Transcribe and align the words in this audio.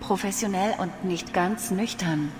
Professionell 0.00 0.74
und 0.78 1.04
nicht 1.04 1.34
ganz 1.34 1.72
nüchtern. 1.72 2.30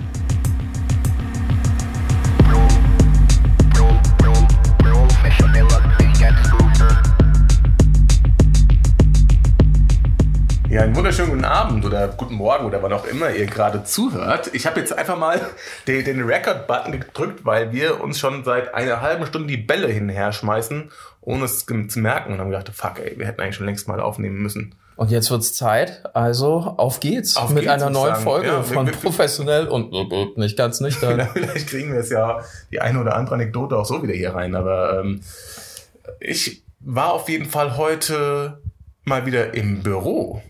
Ja, 10.70 10.82
einen 10.82 10.94
wunderschönen 10.94 11.30
guten 11.30 11.44
Abend 11.44 11.84
oder 11.84 12.08
guten 12.08 12.36
Morgen 12.36 12.64
oder 12.64 12.82
wann 12.82 12.92
auch 12.92 13.04
immer 13.04 13.30
ihr 13.30 13.46
gerade 13.46 13.82
zuhört. 13.84 14.50
Ich 14.54 14.66
habe 14.66 14.78
jetzt 14.80 14.96
einfach 14.96 15.18
mal 15.18 15.40
den, 15.86 16.04
den 16.04 16.22
Record-Button 16.22 16.92
gedrückt, 16.92 17.44
weil 17.44 17.72
wir 17.72 18.00
uns 18.00 18.18
schon 18.20 18.44
seit 18.44 18.72
einer 18.72 19.02
halben 19.02 19.26
Stunde 19.26 19.48
die 19.48 19.56
Bälle 19.56 19.88
hinher 19.88 20.32
schmeißen, 20.32 20.90
ohne 21.20 21.44
es 21.44 21.66
zu 21.66 21.98
merken. 21.98 22.32
Und 22.32 22.38
haben 22.38 22.50
gedacht, 22.50 22.70
fuck 22.72 23.00
ey, 23.00 23.18
wir 23.18 23.26
hätten 23.26 23.40
eigentlich 23.40 23.56
schon 23.56 23.66
längst 23.66 23.88
mal 23.88 24.00
aufnehmen 24.00 24.38
müssen. 24.38 24.76
Und 24.98 25.12
jetzt 25.12 25.30
wird's 25.30 25.54
Zeit, 25.54 26.02
also 26.14 26.56
auf 26.76 26.98
geht's 26.98 27.36
Auf 27.36 27.50
mit 27.50 27.62
geht's, 27.62 27.72
einer 27.72 27.88
neuen 27.88 28.14
sagen. 28.14 28.24
Folge 28.24 28.48
Ja, 28.48 28.56
wir- 28.68 28.74
von 28.76 28.86
wir- 28.86 28.92
Professionell 28.94 29.68
und 29.68 30.36
nicht 30.36 30.56
ganz 30.58 30.80
nüchtern. 30.80 31.28
Vielleicht, 31.32 31.68
kriegen 31.68 31.92
wir 31.92 32.00
es 32.00 32.10
ja 32.10 32.40
die 32.72 32.80
eine 32.80 33.00
oder 33.00 33.14
andere 33.14 33.36
Anekdote 33.36 33.76
auch 33.76 33.86
so 33.86 34.02
wieder 34.02 34.12
hier 34.14 34.34
rein. 34.34 34.56
Aber 34.56 34.98
ähm, 35.00 35.20
ich 36.20 36.64
war 36.80 37.12
auf 37.12 37.28
jeden 37.28 37.46
Fall 37.46 37.76
heute 37.76 38.60
mal 39.04 39.24
wieder 39.24 39.54
im 39.54 39.82
Büro. 39.84 40.42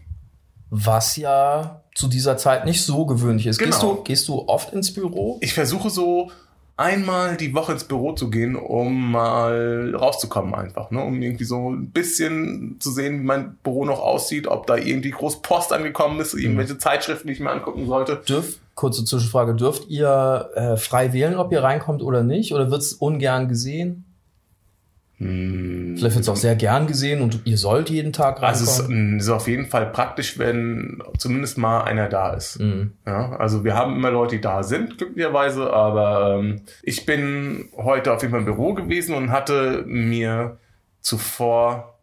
Was 0.71 1.17
ja 1.17 1.83
zu 1.95 2.09
dieser 2.09 2.37
Zeit 2.39 2.65
nicht 2.65 2.83
so 2.83 3.05
gewöhnlich 3.05 3.47
ist. 3.47 3.59
Gehst, 3.59 3.81
Genau. 3.81 3.97
du, 3.97 4.03
gehst 4.03 4.29
du 4.29 4.49
oft 4.49 4.73
ins 4.73 4.95
Büro? 4.95 5.37
Ich 5.43 5.53
versuche 5.53 5.91
so 5.91 6.31
einmal 6.79 7.37
die 7.37 7.55
Woche 7.55 7.73
ins 7.73 7.85
Büro 7.85 8.13
zu 8.13 8.31
gehen, 8.31 8.57
um 8.57 9.11
mal 9.11 9.95
rauszukommen 9.95 10.55
einfach, 10.55 10.91
ne? 10.91 11.03
um 11.03 11.21
irgendwie 11.21 11.45
so 11.45 11.71
ein 11.71 11.91
bisschen 11.91 12.77
zu 12.79 12.91
sehen, 12.91 13.21
wie 13.21 13.25
mein 13.25 13.57
Büro 13.63 13.85
noch 13.85 14.01
aussieht, 14.01 14.47
ob 14.47 14.67
da 14.67 14.77
irgendwie 14.77 15.11
groß 15.11 15.43
Post 15.43 15.73
angekommen 15.73 16.21
ist, 16.21 16.35
irgendwelche 16.35 16.79
Zeitschriften, 16.79 17.27
die 17.27 17.35
ich 17.35 17.41
mir 17.41 17.51
angucken 17.51 17.87
sollte. 17.87 18.23
Dürft, 18.29 18.61
kurze 18.77 19.05
Zwischenfrage, 19.05 19.55
dürft 19.55 19.89
ihr 19.89 20.51
äh, 20.55 20.77
frei 20.77 21.13
wählen, 21.13 21.35
ob 21.35 21.53
ihr 21.53 21.63
reinkommt 21.63 22.01
oder 22.01 22.23
nicht? 22.23 22.55
Oder 22.55 22.71
wird's 22.71 22.93
ungern 22.93 23.49
gesehen? 23.49 24.05
Hm. 25.19 25.97
Vielleicht 25.99 26.15
wird's 26.15 26.29
auch 26.29 26.37
sehr 26.37 26.55
gern 26.55 26.87
gesehen 26.87 27.21
und 27.23 27.41
ihr 27.45 27.59
sollt 27.59 27.91
jeden 27.91 28.13
Tag 28.13 28.41
Also 28.43 28.65
es 28.65 28.79
reinkommen. 28.81 29.19
ist, 29.19 29.29
auf 29.29 29.49
jeden 29.49 29.67
Fall 29.67 29.87
praktisch, 29.87 30.39
wenn 30.39 31.03
zumindest 31.19 31.59
mal 31.59 31.83
einer 31.83 32.09
da 32.09 32.35
ist. 32.35 32.61
Mhm. 32.61 32.93
Ja, 33.05 33.33
also 33.33 33.65
wir 33.65 33.75
haben 33.75 33.97
immer 33.97 34.11
Leute, 34.13 34.37
die 34.37 34.41
da 34.41 34.63
sind, 34.63 34.97
glücklicherweise, 34.97 35.73
aber 35.73 36.39
ähm, 36.39 36.63
ich 36.83 37.05
bin 37.05 37.69
heute 37.77 38.13
auf 38.13 38.23
jeden 38.23 38.31
Fall 38.31 38.41
im 38.41 38.47
Büro 38.47 38.75
gewesen 38.75 39.15
und 39.17 39.31
hatte 39.31 39.85
mir 39.87 40.59
zuvor 41.01 41.99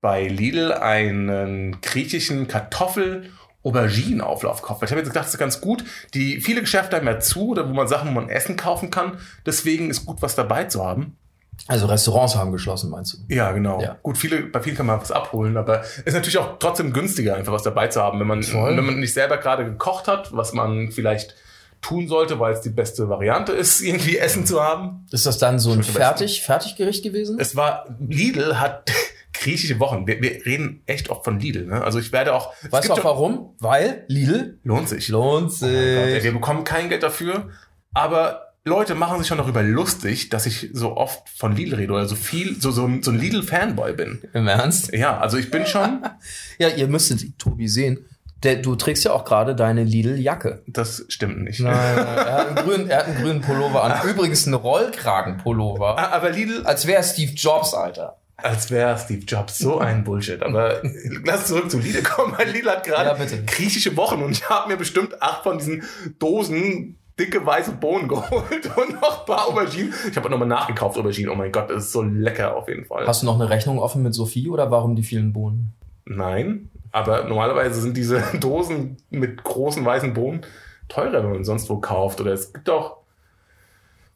bei 0.00 0.28
Lidl 0.28 0.72
einen 0.72 1.80
griechischen 1.80 2.46
Kartoffel 2.48 3.30
Auberginenauflauf 3.62 4.62
gekauft. 4.62 4.82
Ich 4.84 4.90
habe 4.90 5.00
jetzt 5.00 5.10
gedacht, 5.10 5.26
das 5.26 5.34
ist 5.34 5.38
ganz 5.38 5.60
gut. 5.60 5.84
Die 6.14 6.40
viele 6.40 6.60
Geschäfte 6.62 6.96
haben 6.96 7.06
ja 7.06 7.20
zu, 7.20 7.50
oder 7.50 7.68
wo 7.68 7.74
man 7.74 7.88
Sachen, 7.88 8.08
wo 8.08 8.12
man 8.12 8.30
Essen 8.30 8.56
kaufen 8.56 8.90
kann. 8.90 9.18
Deswegen 9.44 9.90
ist 9.90 10.06
gut, 10.06 10.22
was 10.22 10.34
dabei 10.34 10.64
zu 10.64 10.82
haben. 10.84 11.16
Also 11.66 11.86
Restaurants 11.86 12.34
haben 12.36 12.52
geschlossen, 12.52 12.90
meinst 12.90 13.14
du? 13.14 13.34
Ja, 13.34 13.52
genau. 13.52 13.80
Ja. 13.80 13.96
Gut, 14.02 14.18
viele, 14.18 14.42
bei 14.42 14.60
vielen 14.60 14.76
kann 14.76 14.86
man 14.86 15.00
was 15.00 15.12
abholen, 15.12 15.56
aber 15.56 15.82
ist 16.04 16.14
natürlich 16.14 16.38
auch 16.38 16.58
trotzdem 16.58 16.92
günstiger, 16.92 17.36
einfach 17.36 17.52
was 17.52 17.62
dabei 17.62 17.88
zu 17.88 18.02
haben, 18.02 18.18
wenn 18.18 18.26
man, 18.26 18.42
Voll. 18.42 18.76
wenn 18.76 18.84
man 18.84 18.98
nicht 18.98 19.14
selber 19.14 19.36
gerade 19.38 19.64
gekocht 19.64 20.08
hat, 20.08 20.34
was 20.34 20.52
man 20.52 20.90
vielleicht 20.90 21.36
tun 21.80 22.08
sollte, 22.08 22.38
weil 22.38 22.52
es 22.52 22.60
die 22.60 22.70
beste 22.70 23.08
Variante 23.08 23.52
ist, 23.52 23.80
irgendwie 23.82 24.18
Essen 24.18 24.46
zu 24.46 24.62
haben. 24.62 25.06
Ist 25.10 25.26
das 25.26 25.38
dann 25.38 25.58
so 25.58 25.72
ein 25.72 25.82
fertig, 25.82 26.42
Fertiggericht 26.42 27.02
gewesen? 27.02 27.38
Es 27.38 27.56
war, 27.56 27.86
Lidl 28.00 28.58
hat 28.58 28.90
griechische 29.32 29.78
Wochen. 29.80 30.06
Wir, 30.06 30.20
wir 30.20 30.44
reden 30.44 30.82
echt 30.86 31.08
oft 31.08 31.24
von 31.24 31.38
Lidl, 31.38 31.66
ne? 31.66 31.82
Also 31.82 31.98
ich 31.98 32.12
werde 32.12 32.34
auch, 32.34 32.52
Weißt 32.68 32.88
du 32.88 32.92
auch 32.94 33.04
warum? 33.04 33.54
Weil 33.60 34.04
Lidl 34.08 34.58
lohnt 34.64 34.88
sich. 34.88 35.08
lohnt 35.08 35.52
Oh 35.62 35.64
mein 35.66 35.72
Gott, 35.72 36.04
ey, 36.04 36.14
sich. 36.14 36.24
wir 36.24 36.32
bekommen 36.32 36.64
kein 36.64 36.88
Geld 36.88 37.02
dafür, 37.02 37.48
aber 37.94 38.49
Leute 38.64 38.94
machen 38.94 39.18
sich 39.18 39.26
schon 39.26 39.38
darüber 39.38 39.62
lustig, 39.62 40.28
dass 40.28 40.44
ich 40.44 40.68
so 40.74 40.96
oft 40.96 41.28
von 41.30 41.56
Lidl 41.56 41.76
rede 41.76 41.92
oder 41.92 42.06
so 42.06 42.14
viel, 42.14 42.60
so, 42.60 42.70
so, 42.70 42.84
ein- 42.86 43.02
so 43.02 43.10
ein 43.10 43.18
Lidl-Fanboy 43.18 43.94
bin. 43.94 44.22
Im 44.34 44.46
Ernst? 44.48 44.92
Ja, 44.92 45.18
also 45.18 45.38
ich 45.38 45.50
bin 45.50 45.64
schon, 45.66 46.00
Ja, 46.58 46.68
ihr 46.68 46.86
müsstet 46.86 47.38
Tobi 47.38 47.68
sehen. 47.68 48.04
Der, 48.42 48.56
du 48.56 48.74
trägst 48.74 49.04
ja 49.04 49.12
auch 49.12 49.24
gerade 49.24 49.54
deine 49.54 49.84
Lidl-Jacke. 49.84 50.62
das 50.66 51.04
stimmt 51.08 51.42
nicht. 51.42 51.60
Nein, 51.60 51.74
er 51.74 52.32
hat 52.32 52.46
einen 52.48 52.56
grünen, 52.66 52.90
er 52.90 52.98
hat 52.98 53.06
einen 53.06 53.22
grünen 53.22 53.40
Pullover 53.40 53.82
an. 53.84 54.08
Übrigens 54.08 54.46
einen 54.46 54.54
Rollkragenpullover. 54.54 55.98
Ah, 55.98 56.10
Aber 56.16 56.30
Lidl, 56.30 56.62
Als 56.64 56.86
wäre 56.86 57.02
Steve 57.02 57.32
Jobs, 57.32 57.74
Alter. 57.74 58.16
als 58.36 58.70
wäre 58.70 58.96
Steve 58.98 59.24
Jobs 59.26 59.58
so 59.58 59.78
ein 59.78 60.04
Bullshit. 60.04 60.42
Aber 60.42 60.80
lass 61.24 61.46
zurück 61.48 61.70
zu 61.70 61.78
Lidl 61.78 62.02
kommen, 62.02 62.34
weil 62.38 62.50
Lidl 62.50 62.70
hat 62.70 62.84
gerade 62.84 63.08
Ja, 63.18 63.36
griechische 63.46 63.96
Wochen 63.96 64.22
und 64.22 64.32
ich 64.32 64.48
habe 64.48 64.68
mir 64.68 64.76
bestimmt 64.78 65.20
acht 65.22 65.42
von 65.42 65.58
diesen 65.58 65.82
Dosen 66.18 66.96
dicke 67.20 67.44
weiße 67.44 67.72
Bohnen 67.72 68.08
geholt 68.08 68.76
und 68.76 69.00
noch 69.00 69.20
ein 69.20 69.26
paar 69.26 69.48
Auberginen. 69.48 69.92
Ich 70.10 70.16
habe 70.16 70.30
nochmal 70.30 70.48
nachgekauft 70.48 70.98
Auberginen. 70.98 71.30
Oh 71.30 71.34
mein 71.34 71.52
Gott, 71.52 71.70
das 71.70 71.84
ist 71.84 71.92
so 71.92 72.02
lecker 72.02 72.56
auf 72.56 72.68
jeden 72.68 72.86
Fall. 72.86 73.06
Hast 73.06 73.22
du 73.22 73.26
noch 73.26 73.34
eine 73.34 73.50
Rechnung 73.50 73.78
offen 73.78 74.02
mit 74.02 74.14
Sophie 74.14 74.48
oder 74.48 74.70
warum 74.70 74.96
die 74.96 75.02
vielen 75.02 75.32
Bohnen? 75.32 75.74
Nein, 76.06 76.70
aber 76.90 77.24
normalerweise 77.24 77.80
sind 77.80 77.96
diese 77.96 78.22
Dosen 78.40 78.96
mit 79.10 79.44
großen 79.44 79.84
weißen 79.84 80.14
Bohnen 80.14 80.40
teurer, 80.88 81.22
wenn 81.22 81.32
man 81.32 81.44
sonst 81.44 81.70
wo 81.70 81.78
kauft. 81.78 82.20
Oder 82.20 82.32
es 82.32 82.52
gibt 82.52 82.68
auch 82.68 82.96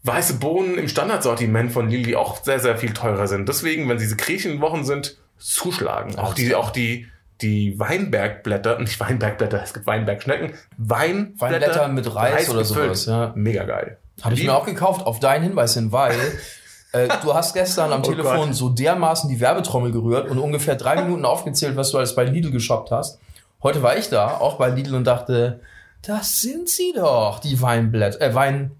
weiße 0.02 0.34
Bohnen 0.34 0.76
im 0.76 0.88
Standardsortiment 0.88 1.72
von 1.72 1.88
Lidl, 1.88 2.04
die 2.04 2.16
auch 2.16 2.42
sehr, 2.42 2.58
sehr 2.58 2.76
viel 2.76 2.92
teurer 2.92 3.26
sind. 3.28 3.48
Deswegen, 3.48 3.88
wenn 3.88 3.98
diese 3.98 4.16
Griechenwochen 4.16 4.84
sind, 4.84 5.18
zuschlagen. 5.38 6.18
Auch 6.18 6.34
die, 6.34 6.54
auch 6.54 6.70
die, 6.70 7.06
die 7.40 7.78
Weinbergblätter, 7.78 8.78
nicht 8.80 8.98
Weinbergblätter, 9.00 9.62
es 9.62 9.74
gibt 9.74 9.86
Weinbergschnecken, 9.86 10.52
Weinblätter, 10.78 11.40
Weinblätter 11.40 11.88
mit 11.88 12.14
Reis 12.14 12.48
oder 12.48 12.60
gefüllt. 12.60 12.96
sowas, 12.96 13.06
ja. 13.06 13.32
Mega 13.34 13.64
geil. 13.64 13.98
Habe 14.22 14.34
ich 14.34 14.44
mir 14.44 14.54
auch 14.54 14.66
gekauft, 14.66 15.06
auf 15.06 15.18
deinen 15.20 15.42
Hinweis 15.42 15.74
hin, 15.74 15.90
weil 15.92 16.16
äh, 16.92 17.08
du 17.22 17.34
hast 17.34 17.52
gestern 17.54 17.92
am 17.92 18.00
Oh 18.00 18.10
Telefon 18.10 18.46
Gott. 18.48 18.54
so 18.54 18.68
dermaßen 18.68 19.28
die 19.28 19.40
Werbetrommel 19.40 19.90
gerührt 19.92 20.30
und 20.30 20.38
ungefähr 20.38 20.76
drei 20.76 20.96
Minuten 21.02 21.24
aufgezählt, 21.24 21.76
was 21.76 21.90
du 21.90 21.98
alles 21.98 22.14
bei 22.14 22.24
Lidl 22.24 22.50
geshoppt 22.50 22.90
hast. 22.90 23.18
Heute 23.62 23.82
war 23.82 23.96
ich 23.96 24.08
da, 24.10 24.28
auch 24.38 24.56
bei 24.56 24.68
Lidl 24.68 24.94
und 24.94 25.04
dachte, 25.04 25.60
das 26.02 26.40
sind 26.42 26.68
sie 26.68 26.92
doch, 26.94 27.40
die 27.40 27.60
Weinblätter, 27.60 28.20
äh, 28.20 28.34
Wein, 28.34 28.72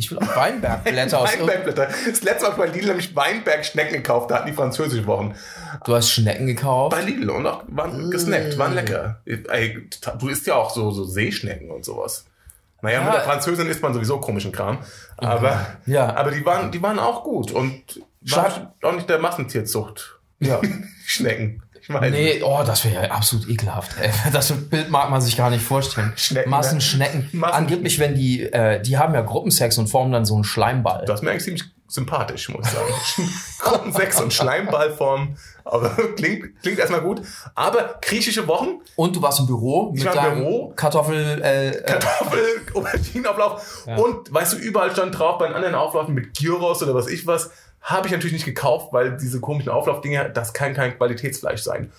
ich 0.00 0.10
will 0.10 0.18
auch 0.18 0.36
Weinbergblätter 0.36 1.18
aus. 1.20 1.30
Weinbergblätter. 1.38 1.88
Das 2.08 2.22
letzte 2.22 2.48
Mal 2.48 2.56
bei 2.56 2.66
Lidl 2.66 2.88
nämlich 2.88 3.14
Weinbergschnecken 3.14 3.92
gekauft, 3.98 4.30
da 4.30 4.36
hatten 4.36 4.46
die 4.48 4.52
französische 4.54 5.06
Wochen. 5.06 5.34
Du 5.84 5.94
hast 5.94 6.10
Schnecken 6.10 6.46
gekauft. 6.46 6.96
Bei 6.96 7.02
Lidl 7.02 7.30
und 7.30 7.46
auch 7.46 7.62
waren 7.68 8.10
gesnackt, 8.10 8.56
waren 8.58 8.74
lecker. 8.74 9.20
Ey, 9.26 9.86
du 10.18 10.28
isst 10.28 10.46
ja 10.46 10.54
auch 10.54 10.70
so, 10.70 10.90
so 10.90 11.04
Seeschnecken 11.04 11.70
und 11.70 11.84
sowas. 11.84 12.24
Naja, 12.82 13.00
Ja. 13.00 13.04
mit 13.04 13.12
der 13.14 13.20
Französin 13.22 13.68
isst 13.68 13.82
man 13.82 13.92
sowieso 13.92 14.18
komischen 14.20 14.52
Kram. 14.52 14.78
Aber, 15.18 15.66
Ja. 15.84 16.16
aber 16.16 16.30
die, 16.30 16.44
waren, 16.46 16.72
die 16.72 16.80
waren 16.82 16.98
auch 16.98 17.22
gut 17.24 17.52
und 17.52 18.00
waren 18.22 18.68
auch 18.82 18.92
nicht 18.94 19.08
der 19.10 19.18
Massentierzucht. 19.18 20.18
Ja. 20.38 20.60
Schnecken. 21.04 21.62
Ich 21.90 22.00
meine, 22.00 22.10
Nee, 22.10 22.40
oh, 22.44 22.62
das 22.64 22.84
wäre 22.84 23.06
ja 23.06 23.10
absolut 23.10 23.48
ekelhaft. 23.48 23.96
Ey. 24.00 24.10
Das 24.32 24.52
Bild 24.52 24.90
mag 24.90 25.10
man 25.10 25.20
sich 25.20 25.36
gar 25.36 25.50
nicht 25.50 25.64
vorstellen. 25.64 26.12
Schnecken, 26.16 26.48
Massenschnecken. 26.50 27.28
Massen- 27.32 27.54
Angeblich, 27.54 27.98
wenn 27.98 28.14
die, 28.14 28.42
äh, 28.44 28.80
die 28.80 28.96
haben 28.96 29.12
ja 29.12 29.22
Gruppensex 29.22 29.76
und 29.78 29.88
formen 29.88 30.12
dann 30.12 30.24
so 30.24 30.34
einen 30.34 30.44
Schleimball. 30.44 31.04
das 31.06 31.20
mir 31.22 31.30
eigentlich 31.30 31.42
ziemlich 31.44 31.64
sympathisch, 31.88 32.48
muss 32.50 32.64
ich 32.66 32.72
sagen. 32.72 33.30
Gruppensex 33.58 34.20
und 34.20 34.32
Schleimballform. 34.32 35.36
Aber 35.64 35.88
klingt, 36.16 36.60
klingt 36.62 36.78
erstmal 36.78 37.00
gut. 37.00 37.22
Aber 37.56 37.98
griechische 38.00 38.46
Wochen, 38.46 38.80
Und 38.94 39.16
du 39.16 39.22
warst 39.22 39.40
im 39.40 39.46
Büro 39.46 39.90
mit 39.92 40.04
deinem 40.04 40.38
Büro. 40.44 40.72
Kartoffel. 40.76 41.42
Äh, 41.42 41.70
äh, 41.70 41.82
Kartoffel, 41.82 42.40
Auberginenauflauf. 42.74 43.84
Ja. 43.88 43.96
Und 43.96 44.32
weißt 44.32 44.52
du, 44.52 44.56
überall 44.58 44.92
stand 44.92 45.18
drauf, 45.18 45.38
bei 45.38 45.48
den 45.48 45.56
anderen 45.56 45.74
Aufläufen 45.74 46.14
mit 46.14 46.38
Gyros 46.38 46.82
oder 46.84 46.94
was 46.94 47.08
ich 47.08 47.26
was, 47.26 47.50
habe 47.80 48.06
ich 48.06 48.12
natürlich 48.12 48.32
nicht 48.32 48.44
gekauft, 48.44 48.92
weil 48.92 49.16
diese 49.16 49.40
komischen 49.40 49.70
Auflaufdinger, 49.70 50.28
das 50.28 50.52
kann 50.52 50.74
kein 50.74 50.96
Qualitätsfleisch 50.96 51.62
sein. 51.62 51.92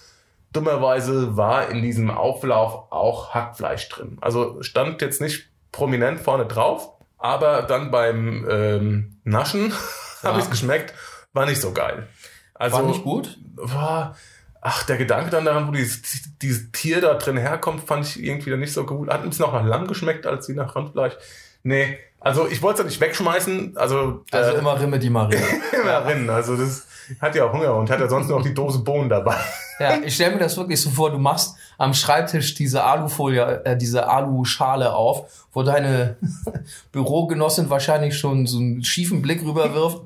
Dummerweise 0.53 1.37
war 1.37 1.69
in 1.69 1.81
diesem 1.81 2.11
Auflauf 2.11 2.91
auch 2.91 3.33
Hackfleisch 3.33 3.87
drin. 3.89 4.17
Also 4.21 4.61
stand 4.61 5.01
jetzt 5.01 5.21
nicht 5.21 5.49
prominent 5.71 6.19
vorne 6.19 6.45
drauf, 6.45 6.89
aber 7.17 7.63
dann 7.63 7.89
beim 7.89 8.45
ähm, 8.49 9.17
Naschen 9.23 9.73
habe 10.23 10.39
ich 10.39 10.45
es 10.45 10.51
geschmeckt, 10.51 10.93
war 11.33 11.45
nicht 11.45 11.61
so 11.61 11.71
geil. 11.71 12.07
Also 12.53 12.77
war 12.77 12.83
nicht 12.83 13.03
gut. 13.03 13.39
war, 13.55 14.15
ach, 14.59 14.83
der 14.83 14.97
Gedanke 14.97 15.31
dann 15.31 15.45
daran, 15.45 15.67
wo 15.67 15.71
dieses, 15.71 16.01
dieses 16.41 16.71
Tier 16.71 17.01
da 17.01 17.15
drin 17.15 17.37
herkommt, 17.37 17.83
fand 17.83 18.05
ich 18.05 18.21
irgendwie 18.21 18.49
dann 18.49 18.59
nicht 18.59 18.73
so 18.73 18.85
gut. 18.85 19.09
Hat 19.09 19.23
bisschen 19.23 19.45
auch 19.45 19.53
nach 19.53 19.65
Lamm 19.65 19.87
geschmeckt, 19.87 20.27
als 20.27 20.47
wie 20.49 20.53
nach 20.53 20.75
Rindfleisch. 20.75 21.15
Nee, 21.63 21.97
also 22.19 22.47
ich 22.47 22.61
wollte 22.61 22.81
es 22.81 22.83
ja 22.83 22.89
nicht 22.89 23.01
wegschmeißen, 23.01 23.77
also, 23.77 24.23
Also 24.31 24.51
äh, 24.51 24.59
immer 24.59 24.79
Rimme 24.79 24.99
die 24.99 25.09
Marie. 25.09 25.37
immer 25.81 26.01
drin. 26.01 26.29
Also 26.29 26.55
das 26.55 26.85
hat 27.19 27.35
ja 27.35 27.45
auch 27.45 27.53
Hunger 27.53 27.75
und 27.75 27.89
hat 27.89 27.99
ja 27.99 28.07
sonst 28.07 28.29
noch 28.29 28.43
die 28.43 28.53
Dose 28.53 28.79
Bohnen 28.79 29.09
dabei. 29.09 29.35
ja, 29.79 29.97
ich 30.03 30.13
stelle 30.13 30.35
mir 30.35 30.39
das 30.39 30.55
wirklich 30.55 30.79
so 30.79 30.91
vor, 30.91 31.09
du 31.11 31.17
machst 31.17 31.55
am 31.79 31.95
Schreibtisch 31.95 32.53
diese 32.53 32.83
Alufolie, 32.83 33.65
äh, 33.65 33.75
diese 33.75 34.07
Aluschale 34.07 34.93
auf, 34.93 35.47
wo 35.51 35.63
deine 35.63 36.17
Bürogenossin 36.91 37.71
wahrscheinlich 37.71 38.17
schon 38.17 38.45
so 38.45 38.59
einen 38.59 38.83
schiefen 38.83 39.23
Blick 39.23 39.43
rüberwirft. 39.43 40.01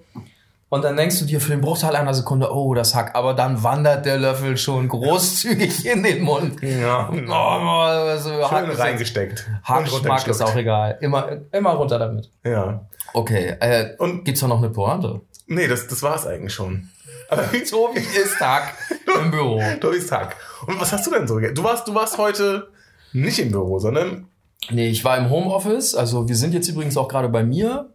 Und 0.69 0.83
dann 0.83 0.97
denkst 0.97 1.19
du 1.19 1.25
dir 1.25 1.39
für 1.39 1.51
den 1.51 1.61
Bruchteil 1.61 1.95
einer 1.95 2.13
Sekunde, 2.13 2.51
oh, 2.51 2.73
das 2.73 2.95
Hack, 2.95 3.15
aber 3.15 3.33
dann 3.33 3.61
wandert 3.63 4.05
der 4.05 4.17
Löffel 4.17 4.57
schon 4.57 4.87
großzügig 4.87 5.85
in 5.85 6.03
den 6.03 6.23
Mund. 6.23 6.61
Ja. 6.61 7.09
Oh, 7.11 7.31
also 7.31 8.29
Schön 8.29 8.51
Hack 8.51 8.67
ist 8.69 8.79
reingesteckt. 8.79 9.45
und 9.47 9.69
Hackgeschmack 9.69 10.27
ist 10.27 10.41
auch 10.41 10.55
egal. 10.55 10.97
Immer, 11.01 11.37
immer 11.51 11.71
runter 11.71 11.99
damit. 11.99 12.31
Ja. 12.43 12.85
Okay, 13.13 13.55
äh, 13.59 13.95
Und 13.97 14.25
gibt's 14.25 14.41
da 14.41 14.47
noch 14.47 14.57
eine 14.57 14.69
Pointe? 14.69 15.21
nee, 15.47 15.67
das, 15.67 15.87
das 15.87 16.01
war's 16.01 16.25
eigentlich 16.25 16.53
schon. 16.53 16.89
Aber 17.29 17.43
Tobi 17.69 17.99
ist 17.99 18.39
Hack 18.39 18.73
im 19.23 19.31
Büro. 19.31 19.61
Tobis 19.81 20.07
Tag. 20.07 20.35
Und 20.67 20.79
was 20.81 20.91
hast 20.91 21.05
du 21.05 21.11
denn 21.11 21.27
so? 21.27 21.39
Du 21.39 21.63
warst, 21.63 21.87
du 21.87 21.93
warst 21.93 22.17
heute 22.17 22.67
nicht 23.13 23.39
im 23.39 23.51
Büro, 23.51 23.79
sondern 23.79 24.27
Nee, 24.71 24.87
ich 24.89 25.05
war 25.05 25.17
im 25.17 25.29
Homeoffice. 25.29 25.93
Also 25.93 26.27
wir 26.27 26.35
sind 26.35 26.53
jetzt 26.53 26.67
übrigens 26.67 26.97
auch 26.97 27.07
gerade 27.07 27.29
bei 27.29 27.43
mir. 27.43 27.89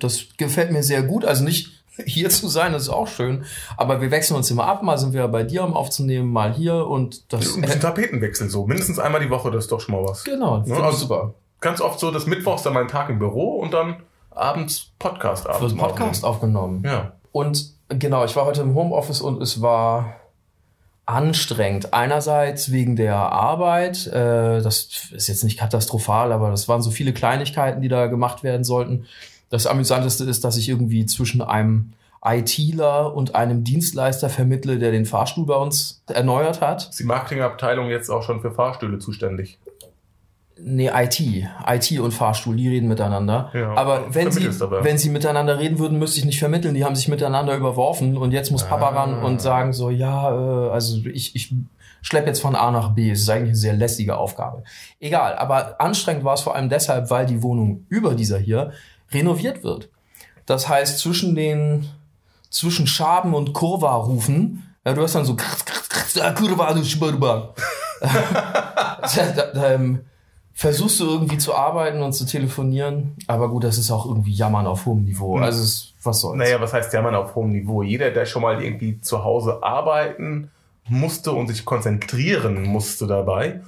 Das 0.00 0.24
gefällt 0.38 0.72
mir 0.72 0.82
sehr 0.82 1.02
gut. 1.02 1.24
Also 1.24 1.44
nicht 1.44 1.73
hier 2.04 2.30
zu 2.30 2.48
sein, 2.48 2.72
das 2.72 2.82
ist 2.82 2.88
auch 2.88 3.08
schön. 3.08 3.44
Aber 3.76 4.00
wir 4.00 4.10
wechseln 4.10 4.36
uns 4.36 4.50
immer 4.50 4.66
ab. 4.66 4.82
Mal 4.82 4.98
sind 4.98 5.12
wir 5.12 5.26
bei 5.28 5.42
dir, 5.42 5.64
um 5.64 5.74
aufzunehmen, 5.74 6.30
mal 6.30 6.52
hier. 6.52 6.86
Und 6.86 7.32
das 7.32 7.54
ein 7.54 7.62
bisschen 7.62 7.80
Tapetenwechsel 7.80 8.48
so. 8.50 8.66
Mindestens 8.66 8.98
einmal 8.98 9.20
die 9.20 9.30
Woche, 9.30 9.50
das 9.50 9.64
ist 9.64 9.72
doch 9.72 9.80
schon 9.80 9.94
mal 9.94 10.04
was. 10.04 10.24
Genau, 10.24 10.62
ich 10.66 10.72
also- 10.72 10.98
super. 10.98 11.34
Ganz 11.60 11.80
oft 11.80 11.98
so, 11.98 12.10
dass 12.10 12.26
Mittwochs 12.26 12.62
dann 12.62 12.74
mein 12.74 12.88
Tag 12.88 13.08
im 13.08 13.18
Büro 13.18 13.58
und 13.58 13.72
dann 13.72 14.02
abends 14.30 14.92
Podcast 14.98 15.46
abends. 15.46 15.60
Für 15.60 15.68
den 15.68 15.78
Podcast 15.78 16.24
aufgenommen. 16.24 16.82
Ja. 16.84 17.12
Und 17.32 17.72
genau, 17.88 18.24
ich 18.24 18.36
war 18.36 18.44
heute 18.44 18.60
im 18.60 18.74
Homeoffice 18.74 19.22
und 19.22 19.40
es 19.40 19.62
war 19.62 20.16
anstrengend. 21.06 21.92
Einerseits 21.92 22.70
wegen 22.72 22.96
der 22.96 23.16
Arbeit, 23.16 24.06
äh, 24.06 24.62
das 24.62 25.10
ist 25.12 25.28
jetzt 25.28 25.44
nicht 25.44 25.58
katastrophal, 25.58 26.32
aber 26.32 26.50
das 26.50 26.68
waren 26.68 26.82
so 26.82 26.90
viele 26.90 27.12
Kleinigkeiten, 27.12 27.80
die 27.82 27.88
da 27.88 28.06
gemacht 28.06 28.42
werden 28.42 28.64
sollten. 28.64 29.06
Das 29.54 29.68
Amüsanteste 29.68 30.24
ist, 30.24 30.42
dass 30.42 30.56
ich 30.56 30.68
irgendwie 30.68 31.06
zwischen 31.06 31.40
einem 31.40 31.92
ITler 32.24 33.14
und 33.14 33.36
einem 33.36 33.62
Dienstleister 33.62 34.28
vermittle, 34.28 34.80
der 34.80 34.90
den 34.90 35.06
Fahrstuhl 35.06 35.46
bei 35.46 35.54
uns 35.54 36.02
erneuert 36.08 36.60
hat. 36.60 36.88
Ist 36.88 36.98
die 36.98 37.04
Marketingabteilung 37.04 37.88
jetzt 37.88 38.10
auch 38.10 38.24
schon 38.24 38.40
für 38.40 38.50
Fahrstühle 38.50 38.98
zuständig? 38.98 39.60
Nee, 40.58 40.90
IT. 40.92 41.20
IT 41.68 42.00
und 42.00 42.10
Fahrstuhl, 42.10 42.56
die 42.56 42.68
reden 42.68 42.88
miteinander. 42.88 43.50
Ja, 43.54 43.74
aber 43.74 44.12
wenn 44.12 44.32
sie, 44.32 44.48
aber. 44.60 44.82
wenn 44.82 44.98
sie 44.98 45.10
miteinander 45.10 45.60
reden 45.60 45.78
würden, 45.78 46.00
müsste 46.00 46.18
ich 46.18 46.24
nicht 46.24 46.40
vermitteln. 46.40 46.74
Die 46.74 46.84
haben 46.84 46.96
sich 46.96 47.06
miteinander 47.06 47.56
überworfen 47.56 48.16
und 48.16 48.32
jetzt 48.32 48.50
muss 48.50 48.64
Papa 48.64 48.88
Ah. 48.88 49.02
ran 49.02 49.22
und 49.22 49.40
sagen 49.40 49.72
so, 49.72 49.88
ja, 49.90 50.30
äh, 50.66 50.70
also 50.70 50.98
ich, 51.06 51.36
ich 51.36 51.54
schlepp 52.02 52.26
jetzt 52.26 52.40
von 52.40 52.56
A 52.56 52.72
nach 52.72 52.90
B. 52.90 53.10
Es 53.12 53.20
ist 53.20 53.30
eigentlich 53.30 53.50
eine 53.50 53.56
sehr 53.56 53.74
lästige 53.74 54.16
Aufgabe. 54.16 54.64
Egal, 54.98 55.36
aber 55.36 55.80
anstrengend 55.80 56.24
war 56.24 56.34
es 56.34 56.40
vor 56.40 56.56
allem 56.56 56.68
deshalb, 56.68 57.08
weil 57.10 57.26
die 57.26 57.42
Wohnung 57.42 57.86
über 57.88 58.14
dieser 58.14 58.38
hier 58.38 58.72
renoviert 59.14 59.62
wird. 59.64 59.88
Das 60.46 60.68
heißt, 60.68 60.98
zwischen 60.98 61.34
den, 61.34 61.88
zwischen 62.50 62.86
Schaben 62.86 63.34
und 63.34 63.52
Kurva-Rufen, 63.54 64.62
ja, 64.84 64.92
du 64.92 65.02
hast 65.02 65.14
dann 65.14 65.24
so 65.24 65.34
Kurva, 65.36 66.72
du 66.74 66.84
da, 69.36 69.74
ähm, 69.74 70.00
versuchst 70.52 71.00
du 71.00 71.06
irgendwie 71.08 71.38
zu 71.38 71.54
arbeiten 71.54 72.02
und 72.02 72.12
zu 72.12 72.26
telefonieren, 72.26 73.16
aber 73.26 73.48
gut, 73.48 73.64
das 73.64 73.78
ist 73.78 73.90
auch 73.90 74.06
irgendwie 74.06 74.32
Jammern 74.32 74.66
auf 74.66 74.86
hohem 74.86 75.04
Niveau. 75.04 75.38
Also 75.38 75.60
es, 75.60 75.64
ist- 75.66 75.94
was 76.02 76.20
soll's. 76.20 76.36
Naja, 76.36 76.60
was 76.60 76.72
heißt 76.74 76.92
Jammern 76.92 77.14
auf 77.14 77.34
hohem 77.34 77.50
Niveau? 77.52 77.82
Jeder, 77.82 78.10
der 78.10 78.26
schon 78.26 78.42
mal 78.42 78.62
irgendwie 78.62 79.00
zu 79.00 79.24
Hause 79.24 79.62
arbeiten 79.62 80.50
musste 80.86 81.32
und 81.32 81.48
sich 81.48 81.64
konzentrieren 81.64 82.62
musste 82.64 83.06
dabei. 83.06 83.62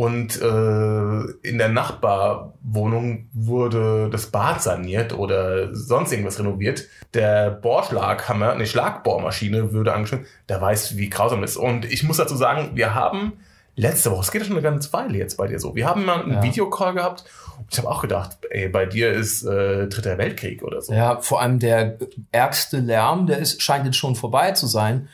Und 0.00 0.40
äh, 0.40 1.20
in 1.46 1.58
der 1.58 1.68
Nachbarwohnung 1.68 3.28
wurde 3.34 4.08
das 4.10 4.26
Bad 4.28 4.62
saniert 4.62 5.12
oder 5.12 5.74
sonst 5.74 6.10
irgendwas 6.10 6.38
renoviert. 6.38 6.86
Der 7.12 7.50
Bohrschlaghammer, 7.50 8.52
eine 8.52 8.64
Schlagbohrmaschine 8.64 9.72
würde 9.72 9.92
angeschlossen. 9.92 10.24
Der 10.48 10.58
weiß, 10.58 10.96
wie 10.96 11.10
grausam 11.10 11.42
das 11.42 11.50
ist. 11.52 11.56
Und 11.58 11.84
ich 11.84 12.02
muss 12.02 12.16
dazu 12.16 12.34
sagen, 12.34 12.70
wir 12.76 12.94
haben 12.94 13.34
letzte 13.76 14.10
Woche, 14.10 14.22
es 14.22 14.30
geht 14.32 14.40
ja 14.40 14.46
schon 14.46 14.56
eine 14.56 14.62
ganze 14.62 14.90
Weile 14.94 15.18
jetzt 15.18 15.36
bei 15.36 15.46
dir 15.46 15.58
so, 15.60 15.74
wir 15.74 15.86
haben 15.86 16.06
mal 16.06 16.22
einen 16.22 16.32
Ja. 16.32 16.42
Videocall 16.42 16.94
gehabt. 16.94 17.24
Und 17.58 17.66
ich 17.70 17.76
habe 17.78 17.88
auch 17.90 18.00
gedacht, 18.00 18.38
ey, 18.48 18.68
bei 18.70 18.86
dir 18.86 19.12
ist 19.12 19.42
äh, 19.42 19.86
Dritter 19.86 20.16
Weltkrieg 20.16 20.62
oder 20.62 20.80
so. 20.80 20.94
Ja, 20.94 21.20
vor 21.20 21.42
allem 21.42 21.58
der 21.58 21.98
ärgste 22.32 22.78
Lärm, 22.78 23.26
der 23.26 23.36
ist, 23.38 23.60
scheint 23.62 23.84
jetzt 23.84 23.96
schon 23.98 24.16
vorbei 24.16 24.52
zu 24.52 24.66
sein. 24.66 25.08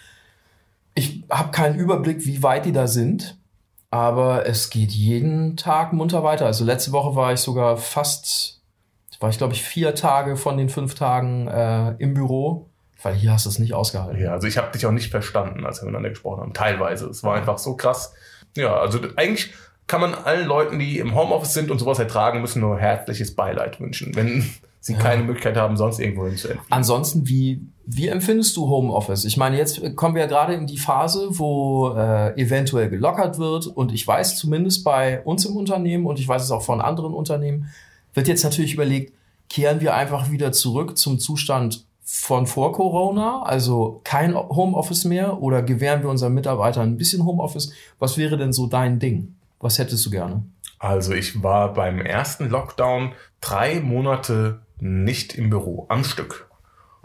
Ich 0.95 1.25
habe 1.29 1.51
keinen 1.51 1.77
Überblick, 1.77 2.25
wie 2.25 2.43
weit 2.45 2.67
die 2.67 2.73
da 2.73 2.87
sind, 2.87 3.37
aber 3.91 4.47
es 4.47 4.71
geht 4.71 4.91
jeden 4.91 5.57
Tag 5.57 5.93
munter 5.93 6.23
weiter. 6.23 6.47
Also 6.47 6.65
letzte 6.65 6.93
Woche 6.93 7.15
war 7.17 7.33
ich 7.33 7.41
sogar 7.41 7.77
fast, 7.77 8.63
war 9.21 9.31
ich 9.31 9.39
glaube 9.39 9.55
ich 9.55 9.63
vier 9.63 9.95
Tage 9.95 10.37
von 10.37 10.57
den 10.57 10.69
fünf 10.69 10.95
Tagen 10.95 11.49
äh, 11.49 11.95
im 11.99 12.15
Büro, 12.15 12.69
weil 13.03 13.15
hier 13.15 13.33
hast 13.33 13.47
du 13.47 13.51
es 13.51 13.59
nicht 13.59 13.75
ausgehalten. 13.75 14.21
Ja, 14.21 14.33
also 14.33 14.47
ich 14.47 14.59
habe 14.59 14.73
dich 14.73 14.87
auch 14.87 14.93
nicht 14.93 15.11
verstanden, 15.11 15.65
als 15.65 15.81
wir 15.81 15.87
miteinander 15.87 16.11
gesprochen 16.11 16.41
haben. 16.41 16.55
Teilweise. 16.55 17.07
Es 17.07 17.23
war 17.23 17.37
einfach 17.37 17.59
so 17.59 17.77
krass. 17.77 18.13
Ja, 18.57 18.77
also 18.77 19.01
eigentlich 19.17 19.53
kann 19.87 20.01
man 20.01 20.15
allen 20.15 20.47
Leuten, 20.47 20.79
die 20.79 20.99
im 20.99 21.15
Homeoffice 21.15 21.55
sind 21.55 21.71
und 21.71 21.79
sowas 21.79 21.99
ertragen 21.99 22.41
müssen, 22.41 22.61
nur 22.61 22.79
herzliches 22.79 23.35
Beileid 23.37 23.81
wünschen, 23.81 24.17
wenn 24.17 24.45
sie 24.87 24.95
Ja. 24.95 24.99
keine 25.01 25.23
Möglichkeit 25.25 25.57
haben, 25.57 25.77
sonst 25.77 25.99
irgendwo 25.99 26.27
hinzuentfliehen. 26.27 26.71
Ansonsten, 26.71 27.29
wie, 27.29 27.61
wie 27.85 28.09
empfindest 28.09 28.57
du 28.57 28.69
Homeoffice? 28.69 29.25
Ich 29.25 29.37
meine, 29.37 29.57
jetzt 29.57 29.81
kommen 29.97 30.15
wir 30.15 30.23
ja 30.23 30.29
gerade 30.29 30.55
in 30.55 30.67
die 30.67 30.79
Phase, 30.79 31.29
wo 31.31 31.91
äh, 31.97 32.41
eventuell 32.41 32.89
gelockert 32.89 33.39
wird 33.39 33.67
und 33.67 33.93
ich 33.93 34.07
weiß 34.07 34.37
zumindest 34.37 34.85
bei 34.85 35.23
uns 35.23 35.45
im 35.45 35.57
Unternehmen 35.57 36.07
und 36.07 36.19
ich 36.19 36.27
weiß 36.27 36.43
es 36.43 36.51
auch 36.51 36.63
von 36.63 36.81
anderen 36.81 37.15
Unternehmen, 37.15 37.69
wird 38.15 38.29
jetzt 38.29 38.45
natürlich 38.45 38.75
überlegt, 38.75 39.13
kehren 39.49 39.81
wir 39.81 39.95
einfach 39.95 40.31
wieder 40.31 40.51
zurück 40.53 40.97
zum 40.97 41.19
Zustand 41.19 41.85
von 42.03 42.47
vor 42.47 42.73
Corona, 42.73 43.43
also 43.43 44.01
kein 44.05 44.35
Homeoffice 44.37 45.05
mehr 45.05 45.43
oder 45.43 45.63
gewähren 45.63 46.03
wir 46.03 46.09
unseren 46.11 46.35
Mitarbeitern 46.35 46.91
ein 46.91 46.97
bisschen 46.97 47.25
Homeoffice? 47.25 47.73
Was 47.99 48.17
wäre 48.17 48.37
denn 48.37 48.53
so 48.53 48.67
dein 48.69 48.99
Ding? 49.01 49.35
Was 49.61 49.79
hättest 49.79 50.07
du 50.07 50.11
gerne? 50.11 50.45
Also 50.79 51.15
ich 51.15 51.43
war 51.43 51.73
beim 51.73 52.01
ersten 52.01 52.49
Lockdown 52.49 53.13
drei 53.41 53.81
Monate 53.81 54.61
nicht 54.79 55.35
im 55.35 55.51
Büro, 55.51 55.87
am 55.89 56.05
Stück. 56.05 56.47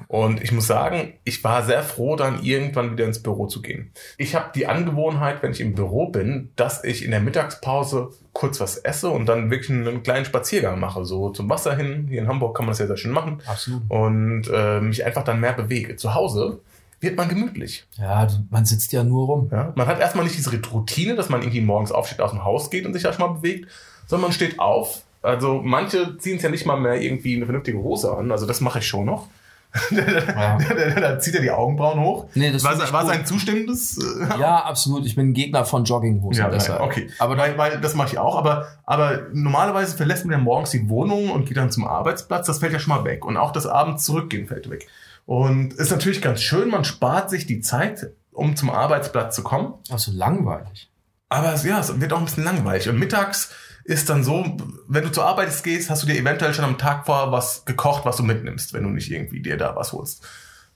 Und 0.08 0.42
ich 0.44 0.52
muss 0.52 0.68
sagen, 0.68 1.14
ich 1.24 1.44
war 1.44 1.64
sehr 1.64 1.84
froh, 1.84 2.16
dann 2.16 2.44
irgendwann 2.44 2.92
wieder 2.92 3.06
ins 3.06 3.22
Büro 3.22 3.48
zu 3.48 3.62
gehen. 3.62 3.92
Ich 4.18 4.36
habe 4.36 4.52
die 4.56 4.68
Angewohnheit, 4.68 5.44
wenn 5.44 5.52
ich 5.52 5.62
im 5.62 5.76
Büro 5.76 6.08
bin, 6.08 6.52
dass 6.56 6.84
ich 6.84 7.06
in 7.06 7.12
der 7.12 7.20
Mittagspause 7.20 8.10
kurz 8.34 8.60
was 8.60 8.78
esse 8.78 9.10
und 9.10 9.28
dann 9.28 9.52
wirklich 9.52 9.70
einen 9.70 10.04
kleinen 10.04 10.26
Spaziergang 10.26 10.80
mache, 10.80 11.06
so 11.06 11.30
zum 11.30 11.50
Wasser 11.50 11.76
hin. 11.76 12.08
Hier 12.10 12.22
in 12.22 12.28
Hamburg 12.28 12.56
kann 12.56 12.66
man 12.66 12.72
das 12.72 12.80
ja 12.80 12.88
sehr 12.88 12.98
schön 12.98 13.12
machen. 13.12 13.42
Absolut. 13.46 13.84
Und 13.90 14.50
äh, 14.54 14.82
mich 14.82 15.06
einfach 15.06 15.24
dann 15.24 15.40
mehr 15.40 15.54
bewege. 15.54 15.96
Zu 15.96 16.14
Hause 16.14 16.60
wird 17.00 17.18
man 17.18 17.30
gemütlich. 17.30 17.86
Ja, 17.98 18.28
man 18.50 18.66
sitzt 18.66 18.92
ja 18.94 19.04
nur 19.04 19.26
rum. 19.26 19.50
Ja? 19.52 19.74
Man 19.76 19.88
hat 19.88 20.00
erstmal 20.00 20.24
nicht 20.24 20.38
diese 20.38 20.52
Routine, 20.72 21.16
dass 21.16 21.30
man 21.30 21.42
irgendwie 21.42 21.62
morgens 21.62 21.92
aufsteht, 21.92 22.22
aus 22.22 22.32
dem 22.32 22.44
Haus 22.44 22.70
geht 22.70 22.86
und 22.86 22.94
sich 22.94 23.04
erstmal 23.04 23.34
bewegt, 23.34 23.68
sondern 24.08 24.30
man 24.30 24.34
steht 24.34 24.60
auf. 24.60 25.04
Also 25.22 25.62
manche 25.64 26.18
ziehen 26.18 26.38
es 26.38 26.44
ja 26.44 26.50
nicht 26.50 26.66
mal 26.66 26.80
mehr 26.80 27.02
irgendwie 27.02 27.36
eine 27.36 27.46
vernünftige 27.46 27.78
Hose 27.80 28.12
an. 28.16 28.32
Also 28.32 28.46
das 28.46 28.62
mache 28.62 28.80
ich 28.80 28.88
schon 28.88 29.06
noch. 29.06 29.28
Ja. 29.92 30.58
da 31.00 31.18
zieht 31.20 31.36
er 31.36 31.42
die 31.42 31.52
Augenbrauen 31.52 32.00
hoch. 32.02 32.26
Nee, 32.34 32.52
das 32.52 32.64
war 32.64 32.78
war 32.92 33.06
sein 33.06 33.26
zustimmendes? 33.26 33.98
Äh, 33.98 34.38
Ja, 34.40 34.58
absolut. 34.66 35.06
Ich 35.06 35.16
bin 35.16 35.30
ein 35.30 35.34
Gegner 35.34 35.64
von 35.64 35.86
Jogginghosen. 35.86 36.44
ja, 36.44 36.50
deshalb. 36.50 36.80
nein, 36.80 36.90
okay. 36.90 37.10
Aber 37.20 37.38
weil, 37.38 37.58
weil 37.58 37.80
das 37.80 37.96
mache 37.96 38.10
ich 38.10 38.18
auch. 38.20 38.36
Aber, 38.36 38.68
aber 38.86 39.28
normalerweise 39.32 39.96
verlässt 39.96 40.26
man 40.26 40.34
ja 40.34 40.38
morgens 40.40 40.72
die 40.72 40.90
Wohnung 40.90 41.30
und 41.30 41.46
geht 41.46 41.56
dann 41.58 41.72
zum 41.72 41.88
Arbeitsplatz. 41.88 42.48
Das 42.48 42.60
fällt 42.60 42.74
ja 42.74 42.80
schon 42.80 42.94
mal 42.96 43.06
weg. 43.06 43.24
Und 43.26 43.38
auch 43.38 43.52
das 43.54 43.66
abends 43.66 44.04
zurückgehen 44.04 44.48
fällt 44.48 44.70
weg. 44.70 44.88
Und 45.26 45.74
ist 45.74 45.92
natürlich 45.92 46.22
ganz 46.22 46.42
schön. 46.42 46.70
Man 46.70 46.84
spart 46.84 47.30
sich 47.30 47.46
die 47.46 47.62
Zeit, 47.62 48.12
um 48.34 48.56
zum 48.58 48.70
Arbeitsplatz 48.70 49.36
zu 49.36 49.44
kommen. 49.44 49.76
Ach 49.94 50.00
so 50.00 50.12
langweilig. 50.12 50.90
Aber 51.30 51.56
ja, 51.56 51.80
es 51.80 52.02
wird 52.02 52.12
auch 52.12 52.20
ein 52.20 52.26
bisschen 52.26 52.44
langweilig. 52.44 52.90
Und 52.90 53.00
mittags 53.00 53.52
ist 53.92 54.10
dann 54.10 54.24
so, 54.24 54.58
wenn 54.88 55.04
du 55.04 55.12
zur 55.12 55.26
Arbeit 55.26 55.50
gehst, 55.64 55.90
hast 55.90 56.04
du 56.04 56.08
dir 56.08 56.18
eventuell 56.18 56.54
schon 56.54 56.66
am 56.66 56.78
Tag 56.78 57.06
vorher 57.06 57.32
was 57.32 57.66
gekocht, 57.66 58.06
was 58.06 58.18
du 58.18 58.24
mitnimmst, 58.24 58.74
wenn 58.74 58.84
du 58.84 58.90
nicht 58.90 59.12
irgendwie 59.12 59.42
dir 59.42 59.58
da 59.58 59.76
was 59.76 59.92
holst. 59.92 60.26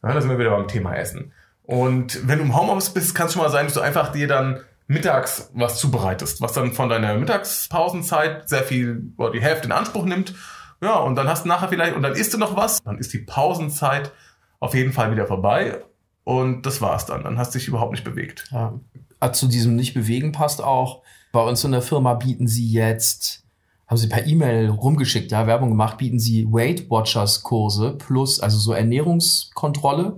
Ja, 0.03 0.13
da 0.13 0.21
sind 0.21 0.29
wir 0.29 0.37
wieder 0.37 0.51
beim 0.51 0.67
Thema 0.67 0.95
Essen. 0.95 1.31
Und 1.63 2.27
wenn 2.27 2.37
du 2.37 2.45
im 2.45 2.55
Homeoffice 2.55 2.91
bist, 2.91 3.15
kann 3.15 3.27
es 3.27 3.33
schon 3.33 3.41
mal 3.41 3.49
sein, 3.49 3.65
dass 3.65 3.73
du 3.73 3.81
einfach 3.81 4.11
dir 4.11 4.27
dann 4.27 4.59
mittags 4.87 5.49
was 5.53 5.79
zubereitest, 5.79 6.41
was 6.41 6.53
dann 6.53 6.73
von 6.73 6.89
deiner 6.89 7.15
Mittagspausenzeit 7.15 8.47
sehr 8.47 8.63
viel, 8.63 9.11
oder 9.17 9.31
die 9.31 9.41
Hälfte 9.41 9.65
in 9.65 9.71
Anspruch 9.71 10.05
nimmt. 10.05 10.35
Ja, 10.81 10.95
und 10.97 11.15
dann 11.15 11.27
hast 11.27 11.45
du 11.45 11.49
nachher 11.49 11.69
vielleicht, 11.69 11.95
und 11.95 12.03
dann 12.03 12.13
isst 12.13 12.33
du 12.33 12.37
noch 12.37 12.55
was, 12.55 12.83
dann 12.83 12.99
ist 12.99 13.13
die 13.13 13.19
Pausenzeit 13.19 14.11
auf 14.59 14.75
jeden 14.75 14.93
Fall 14.93 15.11
wieder 15.11 15.25
vorbei. 15.25 15.81
Und 16.23 16.65
das 16.65 16.81
war's 16.81 17.05
dann. 17.05 17.23
Dann 17.23 17.37
hast 17.37 17.55
du 17.55 17.59
dich 17.59 17.67
überhaupt 17.67 17.91
nicht 17.91 18.03
bewegt. 18.03 18.49
Ja. 18.51 18.73
Zu 19.31 19.47
diesem 19.47 19.75
Nicht-Bewegen 19.75 20.31
passt 20.31 20.61
auch. 20.61 21.01
Bei 21.35 21.43
uns 21.45 21.65
in 21.65 21.73
der 21.73 21.81
Firma 21.81 22.13
bieten 22.13 22.47
sie 22.47 22.71
jetzt, 22.71 23.43
haben 23.87 23.97
sie 23.97 24.07
per 24.07 24.25
E-Mail 24.25 24.69
rumgeschickt, 24.69 25.33
ja, 25.33 25.45
Werbung 25.45 25.67
gemacht, 25.67 25.97
bieten 25.97 26.17
sie 26.17 26.49
Weight 26.49 26.89
Watchers 26.89 27.43
Kurse 27.43 27.91
plus, 27.97 28.39
also 28.39 28.57
so 28.57 28.71
Ernährungskontrolle, 28.71 30.17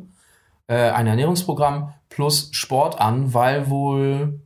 äh, 0.67 0.91
ein 0.91 1.07
Ernährungsprogramm 1.07 1.91
plus 2.09 2.49
Sport 2.51 3.01
an, 3.01 3.33
weil 3.33 3.67
wohl 3.71 4.41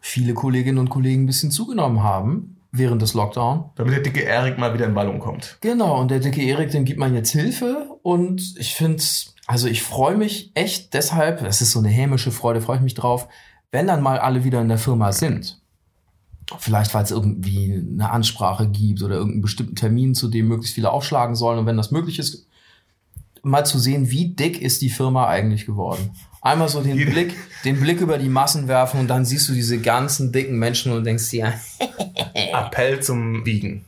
viele 0.00 0.32
Kolleginnen 0.32 0.78
und 0.78 0.88
Kollegen 0.88 1.24
ein 1.24 1.26
bisschen 1.26 1.50
zugenommen 1.50 2.02
haben 2.02 2.56
während 2.70 3.02
des 3.02 3.12
Lockdown. 3.12 3.64
Damit 3.74 3.92
der 3.92 4.02
dicke 4.02 4.22
Erik 4.22 4.56
mal 4.56 4.72
wieder 4.72 4.86
in 4.86 4.94
Ballung 4.94 5.18
kommt. 5.18 5.58
Genau, 5.60 6.00
und 6.00 6.10
der 6.10 6.20
dicke 6.20 6.40
Erik, 6.40 6.70
dem 6.70 6.86
gibt 6.86 7.00
man 7.00 7.14
jetzt 7.14 7.32
Hilfe 7.32 7.98
und 8.02 8.54
ich 8.56 8.74
finde, 8.74 9.02
also 9.46 9.68
ich 9.68 9.82
freue 9.82 10.16
mich 10.16 10.52
echt 10.54 10.94
deshalb, 10.94 11.40
das 11.40 11.60
ist 11.60 11.72
so 11.72 11.80
eine 11.80 11.90
hämische 11.90 12.30
Freude, 12.30 12.62
freue 12.62 12.78
ich 12.78 12.82
mich 12.82 12.94
drauf, 12.94 13.28
wenn 13.72 13.86
dann 13.86 14.00
mal 14.00 14.18
alle 14.18 14.42
wieder 14.42 14.62
in 14.62 14.68
der 14.68 14.78
Firma 14.78 15.12
sind. 15.12 15.61
Vielleicht, 16.58 16.94
weil 16.94 17.04
es 17.04 17.10
irgendwie 17.10 17.72
eine 17.74 18.10
Ansprache 18.10 18.68
gibt 18.68 19.02
oder 19.02 19.16
irgendeinen 19.16 19.42
bestimmten 19.42 19.74
Termin, 19.74 20.14
zu 20.14 20.28
dem 20.28 20.48
möglichst 20.48 20.74
viele 20.74 20.90
aufschlagen 20.90 21.34
sollen. 21.34 21.58
Und 21.58 21.66
wenn 21.66 21.76
das 21.76 21.90
möglich 21.90 22.18
ist, 22.18 22.46
mal 23.42 23.64
zu 23.64 23.78
sehen, 23.78 24.10
wie 24.10 24.28
dick 24.28 24.60
ist 24.60 24.82
die 24.82 24.90
Firma 24.90 25.28
eigentlich 25.28 25.66
geworden. 25.66 26.12
Einmal 26.40 26.68
so 26.68 26.80
den 26.80 26.96
Blick, 26.96 27.36
den 27.64 27.80
Blick 27.80 28.00
über 28.00 28.18
die 28.18 28.28
Massen 28.28 28.66
werfen 28.66 28.98
und 28.98 29.08
dann 29.08 29.24
siehst 29.24 29.48
du 29.48 29.52
diese 29.52 29.78
ganzen 29.78 30.32
dicken 30.32 30.58
Menschen 30.58 30.92
und 30.92 31.04
denkst 31.04 31.30
dir, 31.30 31.52
Appell 32.34 33.00
zum 33.00 33.46
Wiegen. 33.46 33.84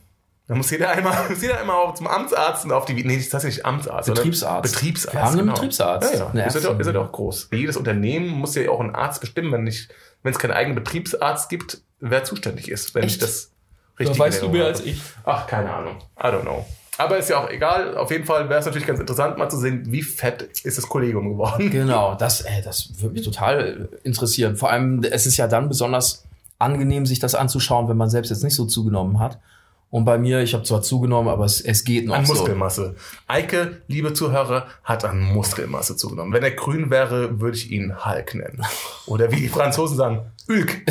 Da 0.47 0.53
muss 0.53 0.69
jeder 0.69 0.91
einmal, 0.91 1.27
muss 1.29 1.41
jeder 1.41 1.59
einmal 1.59 1.75
auch 1.77 1.95
zum 1.95 2.07
Amtsarzt 2.07 2.65
und 2.65 2.71
auf 2.71 2.85
die 2.85 2.95
Wiegen. 2.95 3.09
Nee, 3.09 3.17
das 3.17 3.43
ist 3.43 3.55
nicht 3.55 3.65
Amtsarzt. 3.65 4.13
Betriebsarzt. 4.13 4.73
Betriebsarzt. 4.73 5.13
Wir 5.15 5.21
haben 5.21 5.29
einen 5.31 5.39
genau. 5.39 5.53
Betriebsarzt. 5.53 6.13
Ja, 6.13 6.31
ja. 6.33 6.45
Ihr 6.45 6.51
seid, 6.51 6.65
auch, 6.67 6.77
ihr 6.77 6.85
seid 6.85 6.95
auch 6.95 7.11
groß. 7.11 7.49
Jedes 7.51 7.77
Unternehmen 7.77 8.29
muss 8.29 8.53
ja 8.55 8.69
auch 8.69 8.79
einen 8.79 8.93
Arzt 8.93 9.21
bestimmen, 9.21 9.51
wenn 9.51 9.63
nicht, 9.63 9.89
wenn 10.21 10.33
es 10.33 10.39
keinen 10.39 10.51
eigenen 10.51 10.75
Betriebsarzt 10.75 11.49
gibt, 11.49 11.81
wer 11.99 12.23
zuständig 12.23 12.69
ist, 12.69 12.93
wenn 12.95 13.03
ich 13.03 13.13
Echt? 13.13 13.21
das 13.21 13.51
richtig 13.99 14.17
in 14.17 14.21
Erinnerung 14.21 14.73
habe. 14.73 14.83
ich. 14.83 15.01
Ach, 15.23 15.47
keine 15.47 15.73
Ahnung. 15.73 15.97
I 16.19 16.27
don't 16.27 16.41
know. 16.41 16.65
Aber 16.97 17.17
ist 17.17 17.29
ja 17.29 17.43
auch 17.43 17.49
egal. 17.49 17.97
Auf 17.97 18.09
jeden 18.11 18.25
Fall 18.25 18.47
wäre 18.49 18.59
es 18.59 18.65
natürlich 18.65 18.87
ganz 18.87 18.99
interessant, 18.99 19.37
mal 19.37 19.49
zu 19.49 19.57
sehen, 19.57 19.83
wie 19.91 20.01
fett 20.01 20.43
ist 20.63 20.77
das 20.77 20.87
Kollegium 20.87 21.29
geworden. 21.29 21.69
Genau, 21.75 22.15
das, 22.15 22.41
ey, 22.41 22.61
das 22.61 23.01
würde 23.01 23.15
mich 23.15 23.25
total 23.25 23.89
interessieren. 24.03 24.55
Vor 24.55 24.71
allem, 24.71 25.03
es 25.03 25.25
ist 25.25 25.37
ja 25.37 25.47
dann 25.47 25.67
besonders 25.67 26.23
angenehm, 26.57 27.05
sich 27.05 27.19
das 27.19 27.35
anzuschauen, 27.35 27.89
wenn 27.89 27.97
man 27.97 28.09
selbst 28.09 28.29
jetzt 28.29 28.43
nicht 28.43 28.55
so 28.55 28.65
zugenommen 28.65 29.19
hat. 29.19 29.39
Und 29.95 30.03
bei 30.03 30.17
mir, 30.17 30.41
ich 30.41 30.53
habe 30.53 30.65
zwar 30.65 30.81
zugenommen, 30.81 31.29
aber 31.29 31.45
es, 31.45 31.61
es 31.61 31.85
geht 31.85 32.05
noch 32.05 32.15
An 32.15 32.25
so. 32.25 32.33
Muskelmasse. 32.33 32.95
Eike, 33.27 33.81
liebe 33.87 34.11
Zuhörer, 34.11 34.67
hat 34.83 35.05
an 35.05 35.21
Muskelmasse 35.21 35.95
zugenommen. 35.95 36.33
Wenn 36.33 36.43
er 36.43 36.51
grün 36.51 36.89
wäre, 36.89 37.39
würde 37.39 37.55
ich 37.55 37.71
ihn 37.71 38.05
Hulk 38.05 38.35
nennen. 38.35 38.61
Oder 39.05 39.31
wie 39.31 39.37
die 39.37 39.47
Franzosen 39.47 39.95
sagen, 39.95 40.33
Ülk. 40.49 40.81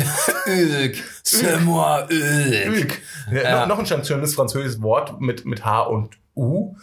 Ülk, 0.47 0.95
c'est 1.23 1.59
moi, 1.59 2.07
Ülk. 2.09 2.65
Ülk. 2.65 3.01
Ja, 3.31 3.41
Ja. 3.43 3.65
Noch, 3.67 3.77
ein 3.77 3.85
schönes 3.85 4.33
französisches 4.33 4.81
Wort 4.81 5.21
mit, 5.21 5.45
mit 5.45 5.63
H 5.63 5.81
und 5.83 6.17
U. 6.35 6.75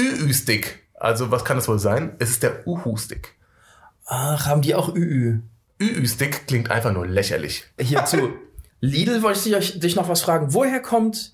Ü-Ü-Stick. 0.00 0.78
Also 0.94 1.30
was 1.30 1.44
kann 1.44 1.58
das 1.58 1.68
wohl 1.68 1.78
sein? 1.78 2.16
Es 2.20 2.30
ist 2.30 2.42
der 2.42 2.66
Uhu-Stick. 2.66 3.34
Ach, 4.06 4.46
haben 4.46 4.62
die 4.62 4.74
auch 4.74 4.94
Ü. 4.94 5.40
Ü-Ü-Stick 5.78 6.46
klingt 6.46 6.70
einfach 6.70 6.94
nur 6.94 7.06
lächerlich. 7.06 7.64
Hierzu. 7.78 8.30
Lidl 8.82 9.22
wollte 9.22 9.48
ich 9.48 9.54
euch- 9.56 9.78
dich 9.80 9.96
noch 9.96 10.08
was 10.08 10.20
fragen. 10.20 10.52
Woher 10.52 10.80
kommt 10.80 11.32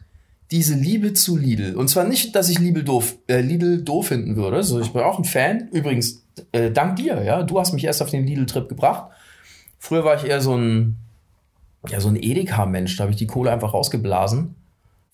diese 0.50 0.74
Liebe 0.74 1.14
zu 1.14 1.36
Lidl? 1.36 1.74
Und 1.76 1.88
zwar 1.88 2.04
nicht, 2.04 2.36
dass 2.36 2.48
ich 2.48 2.58
Lidl 2.60 2.84
doof, 2.84 3.16
äh, 3.26 3.40
Lidl 3.40 3.82
doof 3.82 4.08
finden 4.08 4.36
würde. 4.36 4.56
Also 4.58 4.78
ich 4.80 4.92
bin 4.92 5.02
auch 5.02 5.18
ein 5.18 5.24
Fan. 5.24 5.68
Übrigens, 5.72 6.22
äh, 6.52 6.70
dank 6.70 6.96
dir, 6.96 7.22
ja. 7.24 7.42
Du 7.42 7.58
hast 7.58 7.72
mich 7.72 7.84
erst 7.84 8.02
auf 8.02 8.10
den 8.10 8.26
Lidl-Trip 8.26 8.68
gebracht. 8.68 9.10
Früher 9.78 10.04
war 10.04 10.16
ich 10.16 10.28
eher 10.28 10.40
so 10.40 10.54
ein, 10.56 10.96
ja, 11.88 12.00
so 12.00 12.08
ein 12.08 12.16
Edeka-Mensch. 12.16 12.96
Da 12.96 13.02
habe 13.02 13.12
ich 13.12 13.18
die 13.18 13.26
Kohle 13.26 13.50
einfach 13.50 13.72
rausgeblasen. 13.74 14.54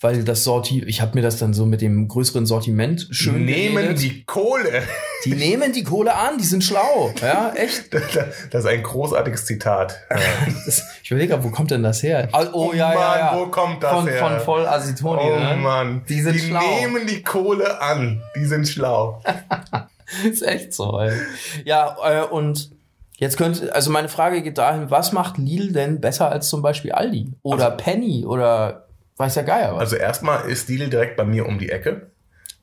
Weil 0.01 0.25
das 0.25 0.45
Sortiment, 0.45 0.89
ich 0.89 1.01
habe 1.01 1.15
mir 1.15 1.23
das 1.23 1.39
dann 1.39 1.55
so 1.55 1.65
mit 1.65 1.81
dem 1.81 2.09
größeren 2.09 2.45
Sortiment 2.47 3.07
schön 3.11 3.45
Nehmen 3.47 3.77
geredet. 3.77 4.03
die 4.03 4.25
Kohle. 4.25 4.83
die 5.25 5.35
nehmen 5.35 5.73
die 5.73 5.85
Kohle 5.85 6.15
an, 6.15 6.37
die 6.37 6.45
sind 6.45 6.63
schlau. 6.65 7.15
Ja, 7.23 7.53
echt. 7.55 7.85
Das 8.51 8.65
ist 8.65 8.67
ein 8.71 8.83
großartiges 8.83 9.47
Zitat. 9.47 9.97
Das, 10.67 10.83
ich 11.05 11.11
überlege 11.11 11.45
wo 11.45 11.51
kommt 11.51 11.71
denn 11.71 11.83
das 11.83 12.03
her? 12.03 12.31
Oh, 12.33 12.47
oh 12.55 12.73
ja, 12.73 12.91
ja, 12.91 12.99
Mann, 12.99 13.19
ja. 13.19 13.39
wo 13.39 13.47
kommt 13.49 13.83
das 13.83 13.93
von, 13.93 14.09
her? 14.09 14.19
Von 14.21 14.41
voll 14.41 14.67
Asitoni. 14.67 15.23
Oh 15.23 15.39
ne? 15.39 15.57
Mann. 15.57 16.03
Die 16.09 16.23
sind 16.23 16.41
schlau. 16.41 16.63
nehmen 16.81 17.07
die 17.07 17.23
Kohle 17.23 17.79
an. 17.83 18.23
Die 18.35 18.47
sind 18.47 18.67
schlau. 18.67 19.23
ist 20.25 20.43
echt 20.43 20.73
so, 20.73 20.99
ey. 20.99 21.13
Ja, 21.67 21.95
äh, 22.03 22.25
und 22.25 22.71
jetzt 23.19 23.37
könnte, 23.37 23.75
also 23.75 23.91
meine 23.91 24.09
Frage 24.09 24.41
geht 24.41 24.57
dahin, 24.57 24.91
was 24.91 25.13
macht 25.13 25.37
Lidl 25.37 25.75
denn 25.75 26.01
besser 26.01 26.33
als 26.33 26.49
zum 26.49 26.63
Beispiel 26.63 26.93
Aldi? 26.93 27.35
Oder 27.43 27.71
Penny 27.73 28.25
oder 28.25 28.87
weiß 29.19 29.35
der 29.35 29.45
Geier 29.45 29.75
was? 29.75 29.81
Also 29.81 29.97
erstmal 29.97 30.49
ist 30.49 30.71
Lidl 30.71 30.89
direkt 30.89 31.19
bei 31.19 31.25
mir 31.25 31.47
um 31.47 31.59
die 31.59 31.69
Ecke. 31.69 32.13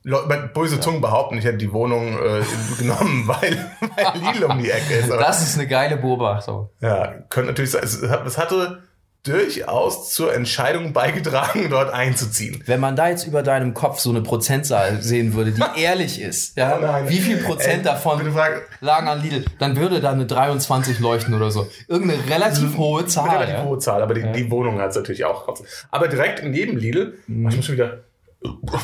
Le- 0.04 0.50
Böse 0.52 0.80
Zungen 0.80 1.00
behaupten, 1.00 1.38
ich 1.38 1.44
hätte 1.44 1.58
die 1.58 1.72
Wohnung 1.72 2.14
äh, 2.18 2.42
genommen, 2.78 3.24
weil, 3.28 3.56
weil 3.80 4.20
Lidl 4.20 4.44
um 4.44 4.58
die 4.58 4.70
Ecke 4.70 4.94
ist. 4.94 5.10
Aber, 5.12 5.22
das 5.22 5.42
ist 5.42 5.56
eine 5.58 5.68
geile 5.68 5.96
Beobachtung. 5.96 6.68
ja, 6.80 7.12
könnte 7.28 7.50
natürlich 7.50 7.70
sein. 7.70 7.82
Es, 7.84 7.94
es 8.02 8.38
hatte 8.38 8.82
durchaus 9.24 10.12
zur 10.12 10.34
Entscheidung 10.34 10.92
beigetragen, 10.92 11.68
dort 11.70 11.92
einzuziehen. 11.94 12.60
Wenn 12.66 12.80
man 12.80 12.96
da 12.96 13.08
jetzt 13.08 13.24
über 13.24 13.44
deinem 13.44 13.72
Kopf 13.72 14.00
so 14.00 14.10
eine 14.10 14.20
Prozentzahl 14.20 15.00
sehen 15.00 15.34
würde, 15.34 15.52
die 15.52 15.62
ehrlich 15.80 16.20
ist, 16.20 16.56
ja, 16.56 16.76
Oh 16.76 16.80
nein. 16.82 17.08
wie 17.08 17.18
viel 17.20 17.36
Prozent 17.36 17.78
Ey, 17.78 17.82
davon 17.84 18.18
bitte 18.18 18.32
frag- 18.32 18.62
lagen 18.80 19.06
an 19.06 19.22
Lidl, 19.22 19.44
dann 19.60 19.76
würde 19.76 20.00
da 20.00 20.10
eine 20.10 20.26
23 20.26 20.98
leuchten 20.98 21.34
oder 21.34 21.52
so. 21.52 21.68
Irgendeine 21.86 22.20
relativ 22.28 22.76
hohe 22.76 23.06
Zahl. 23.06 23.30
Relativ 23.30 23.54
ja. 23.54 23.62
hohe 23.64 23.78
Zahl, 23.78 24.02
aber 24.02 24.14
die, 24.14 24.22
die 24.32 24.50
Wohnung 24.50 24.80
hat 24.80 24.90
es 24.90 24.96
natürlich 24.96 25.24
auch. 25.24 25.46
Aber 25.92 26.08
direkt 26.08 26.42
neben 26.44 26.76
Lidl, 26.76 27.14
Mhm. 27.28 27.48
ich 27.48 27.56
muss 27.56 27.64
schon 27.66 27.76
wieder 27.76 27.98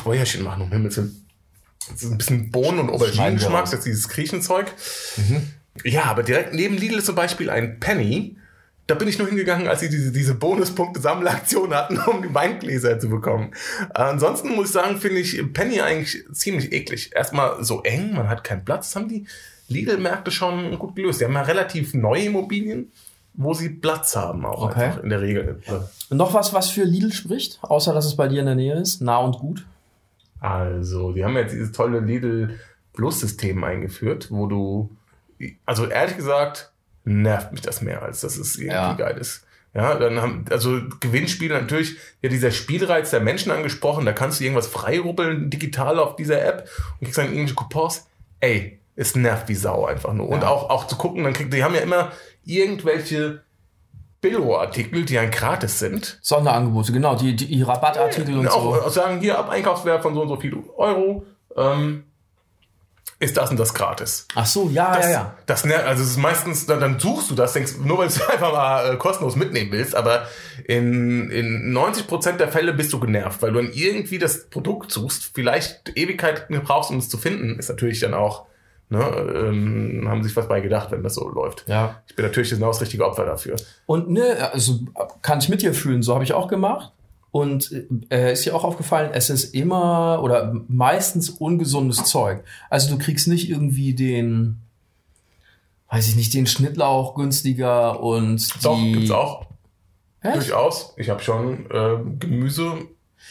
Bäuerchen 0.03 0.43
machen, 0.43 0.63
um 0.63 0.71
Himmels 0.71 0.97
Willen. 0.97 1.25
Das 1.89 2.03
ist 2.03 2.11
ein 2.11 2.17
bisschen 2.17 2.51
Bohnen- 2.51 2.79
und 2.79 2.89
Auberginengeschmack, 2.89 3.65
das 3.65 3.73
ist 3.73 3.85
dieses 3.85 4.09
Griechenzeug. 4.09 4.71
Mhm. 5.17 5.47
Ja, 5.83 6.05
aber 6.05 6.23
direkt 6.23 6.53
neben 6.53 6.77
Lidl 6.77 6.97
ist 6.97 7.05
zum 7.05 7.15
Beispiel 7.15 7.49
ein 7.49 7.79
Penny. 7.79 8.35
Da 8.87 8.95
bin 8.95 9.07
ich 9.07 9.19
nur 9.19 9.27
hingegangen, 9.27 9.67
als 9.67 9.81
sie 9.81 9.89
diese, 9.89 10.11
diese 10.11 10.33
Bonuspunkte-Sammelaktion 10.33 11.73
hatten, 11.73 11.99
um 12.07 12.23
die 12.23 12.33
Weingläser 12.33 12.99
zu 12.99 13.09
bekommen. 13.09 13.51
Äh, 13.93 14.01
ansonsten 14.01 14.55
muss 14.55 14.67
ich 14.67 14.73
sagen, 14.73 14.99
finde 14.99 15.19
ich 15.19 15.41
Penny 15.53 15.79
eigentlich 15.81 16.25
ziemlich 16.33 16.71
eklig. 16.71 17.11
Erstmal 17.15 17.63
so 17.63 17.83
eng, 17.83 18.13
man 18.13 18.29
hat 18.29 18.43
keinen 18.43 18.65
Platz. 18.65 18.87
Das 18.87 18.95
haben 18.95 19.07
die 19.07 19.25
Lidl-Märkte 19.67 20.31
schon 20.31 20.77
gut 20.79 20.95
gelöst. 20.95 21.21
Die 21.21 21.25
haben 21.25 21.33
ja 21.33 21.43
relativ 21.43 21.93
neue 21.93 22.23
Immobilien, 22.23 22.91
wo 23.33 23.53
sie 23.53 23.69
Platz 23.69 24.15
haben 24.15 24.45
auch 24.45 24.63
Okay. 24.63 24.85
einfach 24.85 25.03
in 25.03 25.09
der 25.09 25.21
Regel. 25.21 25.61
Und 26.09 26.17
noch 26.17 26.33
was, 26.33 26.53
was 26.53 26.69
für 26.69 26.83
Lidl 26.83 27.11
spricht, 27.13 27.59
außer 27.61 27.93
dass 27.93 28.05
es 28.05 28.15
bei 28.15 28.27
dir 28.27 28.39
in 28.41 28.45
der 28.47 28.55
Nähe 28.55 28.75
ist, 28.75 29.01
nah 29.01 29.17
und 29.17 29.37
gut. 29.39 29.65
Also, 30.39 31.11
die 31.11 31.23
haben 31.23 31.35
jetzt 31.35 31.53
dieses 31.53 31.71
tolle 31.71 31.99
Lidl 31.99 32.59
Plus-System 32.93 33.63
eingeführt, 33.63 34.27
wo 34.31 34.47
du, 34.47 34.89
also 35.65 35.85
ehrlich 35.85 36.15
gesagt, 36.17 36.71
nervt 37.03 37.51
mich 37.51 37.61
das 37.61 37.81
mehr, 37.81 38.01
als 38.01 38.21
dass 38.21 38.37
es 38.37 38.55
irgendwie 38.57 38.73
Ja. 38.75 38.93
geil 38.93 39.17
ist. 39.17 39.45
Ja, 39.73 39.95
dann 39.95 40.19
haben, 40.21 40.45
also 40.49 40.79
Gewinnspiele 40.99 41.53
natürlich, 41.61 41.97
ja, 42.23 42.29
dieser 42.29 42.49
Spielreiz 42.51 43.11
der 43.11 43.19
Menschen 43.19 43.51
angesprochen, 43.51 44.05
da 44.05 44.13
kannst 44.13 44.39
du 44.39 44.43
irgendwas 44.43 44.65
freirubbeln 44.67 45.49
digital 45.51 45.99
auf 45.99 46.15
dieser 46.15 46.43
App 46.43 46.67
und 46.99 47.05
kriegst 47.05 47.17
dann 47.19 47.25
irgendwelche 47.27 47.53
Coupons. 47.55 48.07
Ey, 48.39 48.79
es 48.95 49.15
nervt 49.15 49.47
wie 49.47 49.55
Sau 49.55 49.85
einfach 49.85 50.13
nur. 50.13 50.27
Und 50.29 50.41
Ja. 50.41 50.49
auch, 50.49 50.69
auch 50.71 50.87
zu 50.87 50.95
gucken, 50.95 51.23
dann 51.23 51.33
kriegt, 51.33 51.53
die 51.53 51.63
haben 51.63 51.75
ja 51.75 51.81
immer 51.81 52.11
irgendwelche 52.49 53.41
Billo-Artikel, 54.21 55.05
die 55.05 55.13
dann 55.13 55.31
gratis 55.31 55.79
sind. 55.79 56.19
Sonderangebote, 56.21 56.91
genau, 56.91 57.15
die, 57.15 57.35
die, 57.35 57.61
Rabattartikel 57.61 58.37
und 58.37 58.47
auch, 58.47 58.75
so. 58.75 58.81
auch 58.81 58.89
sagen, 58.89 59.19
hier 59.21 59.39
ab 59.39 59.49
Einkaufswert 59.49 60.01
von 60.01 60.13
so 60.13 60.21
und 60.21 60.27
so 60.27 60.35
viel 60.35 60.57
Euro 60.75 61.25
ähm, 61.55 62.03
ist 63.19 63.37
das 63.37 63.49
und 63.49 63.59
das 63.59 63.73
gratis. 63.73 64.27
Ach 64.35 64.45
so, 64.45 64.69
ja, 64.69 64.95
Das, 64.95 65.05
ja, 65.05 65.11
ja. 65.11 65.37
Das, 65.45 65.63
also 65.63 66.03
es 66.03 66.09
ist 66.09 66.17
meistens, 66.17 66.65
dann, 66.65 66.79
dann 66.79 66.99
suchst 66.99 67.29
du 67.29 67.35
das, 67.35 67.53
denkst, 67.53 67.73
nur 67.83 67.97
weil 67.97 68.07
du 68.07 68.13
es 68.13 68.29
einfach 68.29 68.51
mal 68.51 68.93
äh, 68.93 68.97
kostenlos 68.97 69.35
mitnehmen 69.35 69.71
willst, 69.71 69.95
aber 69.95 70.27
in, 70.65 71.29
in 71.29 71.73
90% 71.73 72.33
der 72.33 72.49
Fälle 72.49 72.73
bist 72.73 72.91
du 72.91 72.99
genervt, 72.99 73.41
weil 73.41 73.53
du 73.53 73.61
dann 73.61 73.71
irgendwie 73.71 74.19
das 74.19 74.49
Produkt 74.49 74.91
suchst, 74.91 75.31
vielleicht 75.33 75.97
Ewigkeiten 75.97 76.61
brauchst, 76.61 76.91
um 76.91 76.97
es 76.97 77.07
zu 77.07 77.17
finden, 77.17 77.57
ist 77.57 77.69
natürlich 77.69 77.99
dann 78.01 78.13
auch, 78.13 78.48
ne, 78.89 78.99
ähm, 78.99 80.05
haben 80.07 80.23
sich 80.23 80.35
was 80.35 80.47
bei 80.47 80.61
gedacht, 80.61 80.91
wenn 80.91 81.03
das 81.03 81.15
so 81.15 81.27
läuft. 81.29 81.65
Ja. 81.67 82.01
Ich 82.07 82.15
bin 82.15 82.25
natürlich 82.25 82.49
genau 82.49 82.67
das 82.67 82.81
richtige 82.81 83.05
Opfer 83.05 83.25
dafür. 83.25 83.55
Und 83.85 84.09
ne, 84.09 84.51
also 84.51 84.79
kann 85.21 85.39
ich 85.39 85.49
mit 85.49 85.61
dir 85.61 85.73
fühlen, 85.73 86.03
so 86.03 86.13
habe 86.13 86.23
ich 86.23 86.33
auch 86.33 86.47
gemacht. 86.47 86.91
Und 87.31 87.71
äh, 88.09 88.33
ist 88.33 88.45
dir 88.45 88.55
auch 88.55 88.63
aufgefallen, 88.63 89.11
es 89.13 89.29
ist 89.29 89.53
immer 89.53 90.19
oder 90.23 90.55
meistens 90.67 91.29
ungesundes 91.29 92.03
Zeug. 92.05 92.43
Also 92.71 92.89
du 92.89 92.97
kriegst 92.97 93.27
nicht 93.27 93.51
irgendwie 93.51 93.93
den, 93.93 94.57
weiß 95.91 96.07
ich 96.07 96.15
nicht, 96.15 96.33
den 96.33 96.47
Schnittlauch 96.47 97.13
günstiger 97.13 98.01
und 98.01 98.65
Doch, 98.65 98.79
die. 98.79 98.93
gibt's 98.93 99.11
auch. 99.11 99.45
Echt? 100.21 100.37
Durchaus. 100.37 100.95
Ich 100.97 101.11
habe 101.11 101.21
schon 101.21 101.69
äh, 101.69 101.97
Gemüse 102.17 102.73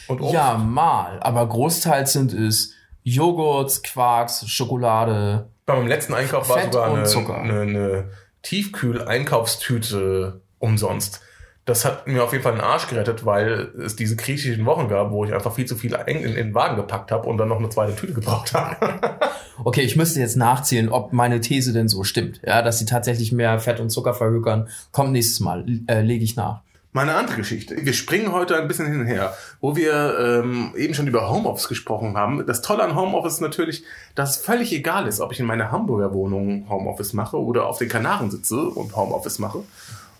und 0.07 0.21
Obst. 0.21 0.33
Ja, 0.33 0.57
mal. 0.57 1.19
Aber 1.19 1.45
großteils 1.45 2.13
sind 2.13 2.31
es 2.31 2.73
Joghurt, 3.09 3.83
Quarks, 3.83 4.47
Schokolade. 4.47 5.47
Bei 5.65 5.75
meinem 5.75 5.87
letzten 5.87 6.13
Einkauf 6.13 6.49
war 6.49 6.59
Fett 6.59 6.73
sogar 6.73 7.41
eine, 7.41 7.61
eine, 7.61 7.61
eine 7.61 8.09
Tiefkühl-Einkaufstüte 8.43 10.41
umsonst. 10.59 11.21
Das 11.65 11.85
hat 11.85 12.07
mir 12.07 12.23
auf 12.23 12.31
jeden 12.31 12.43
Fall 12.43 12.53
den 12.53 12.61
Arsch 12.61 12.87
gerettet, 12.87 13.25
weil 13.25 13.71
es 13.85 13.95
diese 13.95 14.15
griechischen 14.15 14.65
Wochen 14.65 14.87
gab, 14.87 15.11
wo 15.11 15.23
ich 15.23 15.33
einfach 15.33 15.53
viel 15.53 15.65
zu 15.65 15.75
viel 15.75 15.93
in, 16.07 16.17
in 16.17 16.33
den 16.33 16.55
Wagen 16.55 16.77
gepackt 16.77 17.11
habe 17.11 17.27
und 17.27 17.37
dann 17.37 17.47
noch 17.47 17.59
eine 17.59 17.69
zweite 17.69 17.95
Tüte 17.95 18.13
gebraucht 18.13 18.53
habe. 18.53 19.19
Okay, 19.65 19.81
ich 19.81 19.97
müsste 19.97 20.21
jetzt 20.21 20.37
nachzählen, 20.37 20.87
ob 20.87 21.11
meine 21.11 21.41
These 21.41 21.73
denn 21.73 21.89
so 21.89 22.05
stimmt. 22.05 22.39
Ja, 22.45 22.61
dass 22.61 22.79
sie 22.79 22.85
tatsächlich 22.85 23.33
mehr 23.33 23.59
Fett 23.59 23.81
und 23.81 23.89
Zucker 23.89 24.13
verhökern. 24.13 24.69
Kommt 24.93 25.11
nächstes 25.11 25.41
Mal, 25.41 25.65
äh, 25.87 25.99
lege 25.99 26.23
ich 26.23 26.37
nach. 26.37 26.61
Mal 26.91 27.03
eine 27.03 27.15
andere 27.15 27.37
Geschichte. 27.37 27.75
Wir 27.85 27.93
springen 27.93 28.31
heute 28.31 28.57
ein 28.57 28.67
bisschen 28.67 28.87
hin 28.87 29.01
und 29.01 29.05
her, 29.05 29.35
wo 29.61 29.75
wir 29.75 30.17
ähm, 30.19 30.73
eben 30.75 30.95
schon 30.95 31.05
über 31.05 31.29
Homeoffice 31.29 31.67
gesprochen 31.67 32.17
haben. 32.17 32.43
Das 32.47 32.63
Tolle 32.63 32.83
an 32.83 32.95
Homeoffice 32.95 33.35
ist 33.35 33.41
natürlich, 33.41 33.83
dass 34.15 34.37
es 34.37 34.43
völlig 34.43 34.73
egal 34.73 35.05
ist, 35.07 35.21
ob 35.21 35.31
ich 35.31 35.39
in 35.39 35.45
meiner 35.45 35.71
Hamburger 35.71 36.13
Wohnung 36.15 36.67
Homeoffice 36.67 37.13
mache 37.13 37.37
oder 37.37 37.67
auf 37.67 37.77
den 37.77 37.89
Kanaren 37.89 38.31
sitze 38.31 38.59
und 38.59 38.95
Homeoffice 38.95 39.37
mache 39.37 39.63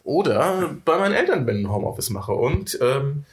oder 0.04 0.76
bei 0.86 1.00
meinen 1.00 1.16
Eltern 1.16 1.48
bin 1.48 1.66
und 1.66 1.72
Homeoffice 1.72 2.12
mache. 2.12 2.34
Und 2.34 2.78
ähm, 2.84 3.26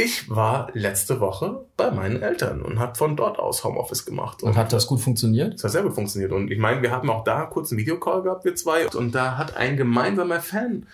ich 0.00 0.30
war 0.30 0.70
letzte 0.74 1.18
Woche 1.20 1.64
bei 1.76 1.90
meinen 1.90 2.22
Eltern 2.22 2.62
und 2.62 2.78
habe 2.78 2.94
von 2.94 3.16
dort 3.16 3.38
aus 3.38 3.64
Homeoffice 3.64 4.06
gemacht. 4.06 4.42
Und 4.44 4.56
hat 4.56 4.72
das 4.72 4.86
gut 4.86 5.00
funktioniert? 5.00 5.54
Das 5.54 5.64
hat 5.64 5.72
sehr 5.72 5.82
gut 5.82 5.94
funktioniert. 5.94 6.32
Und 6.32 6.52
ich 6.52 6.58
meine, 6.58 6.82
wir 6.82 6.92
haben 6.92 7.10
auch 7.10 7.24
da 7.24 7.46
kurz 7.46 7.72
einen 7.72 7.80
Videocall 7.80 8.22
gehabt, 8.22 8.44
wir 8.44 8.54
zwei. 8.54 8.86
Und 8.88 9.14
da 9.14 9.36
hat 9.36 9.56
ein 9.56 9.76
gemeinsamer 9.76 10.40
Fan 10.40 10.86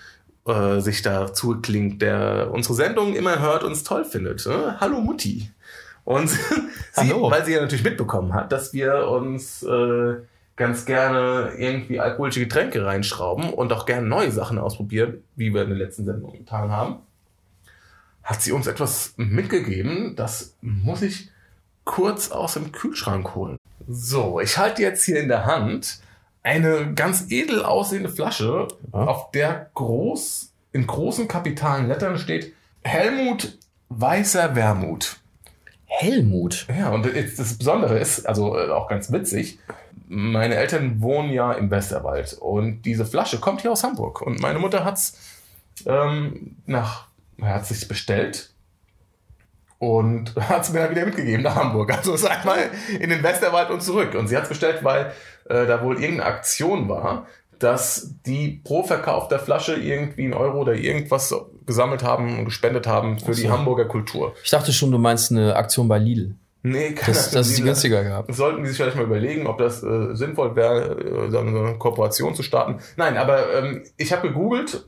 äh, 0.46 0.80
sich 0.80 1.02
dazu 1.02 1.48
geklingt, 1.48 2.02
der 2.02 2.50
unsere 2.52 2.74
Sendung 2.74 3.14
immer 3.14 3.40
hört 3.40 3.64
und 3.64 3.72
es 3.72 3.82
toll 3.82 4.04
findet. 4.04 4.44
Ne? 4.46 4.76
Hallo 4.80 5.00
Mutti. 5.00 5.50
Und 6.04 6.28
sie, 6.92 7.10
weil 7.10 7.44
sie 7.44 7.52
ja 7.52 7.60
natürlich 7.60 7.84
mitbekommen 7.84 8.34
hat, 8.34 8.52
dass 8.52 8.72
wir 8.72 9.08
uns 9.08 9.62
äh, 9.62 10.16
ganz 10.56 10.84
gerne 10.84 11.52
irgendwie 11.56 11.98
alkoholische 11.98 12.40
Getränke 12.40 12.84
reinschrauben 12.84 13.52
und 13.52 13.72
auch 13.72 13.86
gerne 13.86 14.06
neue 14.06 14.30
Sachen 14.30 14.58
ausprobieren, 14.58 15.24
wie 15.34 15.52
wir 15.52 15.62
in 15.62 15.70
der 15.70 15.78
letzten 15.78 16.04
Sendung 16.04 16.32
getan 16.32 16.70
haben, 16.70 16.96
hat 18.22 18.42
sie 18.42 18.52
uns 18.52 18.66
etwas 18.66 19.14
mitgegeben. 19.16 20.14
Das 20.14 20.56
muss 20.60 21.02
ich 21.02 21.30
kurz 21.84 22.30
aus 22.30 22.54
dem 22.54 22.72
Kühlschrank 22.72 23.34
holen. 23.34 23.56
So, 23.88 24.40
ich 24.40 24.56
halte 24.56 24.82
jetzt 24.82 25.04
hier 25.04 25.20
in 25.20 25.28
der 25.28 25.44
Hand 25.44 25.98
eine 26.44 26.94
ganz 26.94 27.30
edel 27.30 27.64
aussehende 27.64 28.08
Flasche, 28.10 28.68
Ja. 28.92 28.98
auf 29.06 29.32
der 29.32 29.70
groß, 29.74 30.52
in 30.72 30.86
großen 30.86 31.26
kapitalen 31.26 31.88
Lettern 31.88 32.18
steht 32.18 32.52
Helmut 32.84 33.58
Weißer 33.88 34.54
Wermut. 34.54 35.16
Helmut. 35.86 36.66
Ja, 36.76 36.90
und 36.90 37.06
das 37.06 37.58
Besondere 37.58 37.98
ist, 37.98 38.26
also 38.26 38.56
äh, 38.58 38.70
auch 38.70 38.88
ganz 38.88 39.10
witzig, 39.12 39.58
meine 40.08 40.56
Eltern 40.56 41.00
wohnen 41.00 41.30
ja 41.30 41.52
im 41.52 41.70
Westerwald 41.70 42.34
und 42.34 42.82
diese 42.82 43.06
Flasche 43.06 43.38
kommt 43.38 43.62
hier 43.62 43.72
aus 43.72 43.84
Hamburg 43.84 44.20
und 44.20 44.40
meine 44.40 44.58
Mutter 44.58 44.84
hat's 44.84 45.16
ähm, 45.86 46.56
nach, 46.66 47.06
hat 47.40 47.66
sich 47.66 47.86
bestellt 47.88 48.50
und 49.78 50.34
hat 50.48 50.62
es 50.62 50.72
mir 50.72 50.80
dann 50.80 50.90
wieder 50.90 51.06
mitgegeben 51.06 51.42
nach 51.42 51.56
Hamburg. 51.56 51.92
Also 51.96 52.14
ist 52.14 52.24
einmal 52.26 52.70
in 52.98 53.10
den 53.10 53.22
Westerwald 53.22 53.70
und 53.70 53.82
zurück. 53.82 54.14
Und 54.14 54.28
sie 54.28 54.36
hat 54.36 54.44
es 54.44 54.48
bestellt, 54.48 54.82
weil 54.82 55.12
äh, 55.48 55.66
da 55.66 55.82
wohl 55.82 56.00
irgendeine 56.00 56.26
Aktion 56.30 56.88
war, 56.88 57.26
dass 57.58 58.14
die 58.26 58.60
pro 58.64 58.82
Verkauf 58.82 59.28
der 59.28 59.38
Flasche 59.38 59.74
irgendwie 59.74 60.24
einen 60.24 60.34
Euro 60.34 60.60
oder 60.60 60.74
irgendwas 60.74 61.34
gesammelt 61.66 62.02
haben 62.02 62.38
und 62.38 62.44
gespendet 62.44 62.86
haben 62.86 63.18
für 63.18 63.34
so. 63.34 63.42
die 63.42 63.50
Hamburger 63.50 63.86
Kultur. 63.86 64.34
Ich 64.42 64.50
dachte 64.50 64.72
schon, 64.72 64.90
du 64.90 64.98
meinst 64.98 65.30
eine 65.30 65.56
Aktion 65.56 65.88
bei 65.88 65.98
Lidl. 65.98 66.34
Nee, 66.66 66.92
keine 66.92 67.14
Das, 67.14 67.30
das 67.30 67.48
ist 67.48 67.58
die 67.58 67.62
Ahnung. 67.62 67.72
günstiger 67.72 68.02
gehabt. 68.02 68.34
Sollten 68.34 68.62
die 68.62 68.68
sich 68.68 68.78
vielleicht 68.78 68.96
mal 68.96 69.04
überlegen, 69.04 69.46
ob 69.46 69.58
das 69.58 69.82
äh, 69.82 70.14
sinnvoll 70.14 70.56
wäre, 70.56 71.26
äh, 71.26 71.30
so 71.30 71.38
eine 71.38 71.76
Kooperation 71.78 72.34
zu 72.34 72.42
starten. 72.42 72.78
Nein, 72.96 73.18
aber 73.18 73.52
ähm, 73.54 73.84
ich 73.98 74.12
habe 74.12 74.28
gegoogelt 74.28 74.86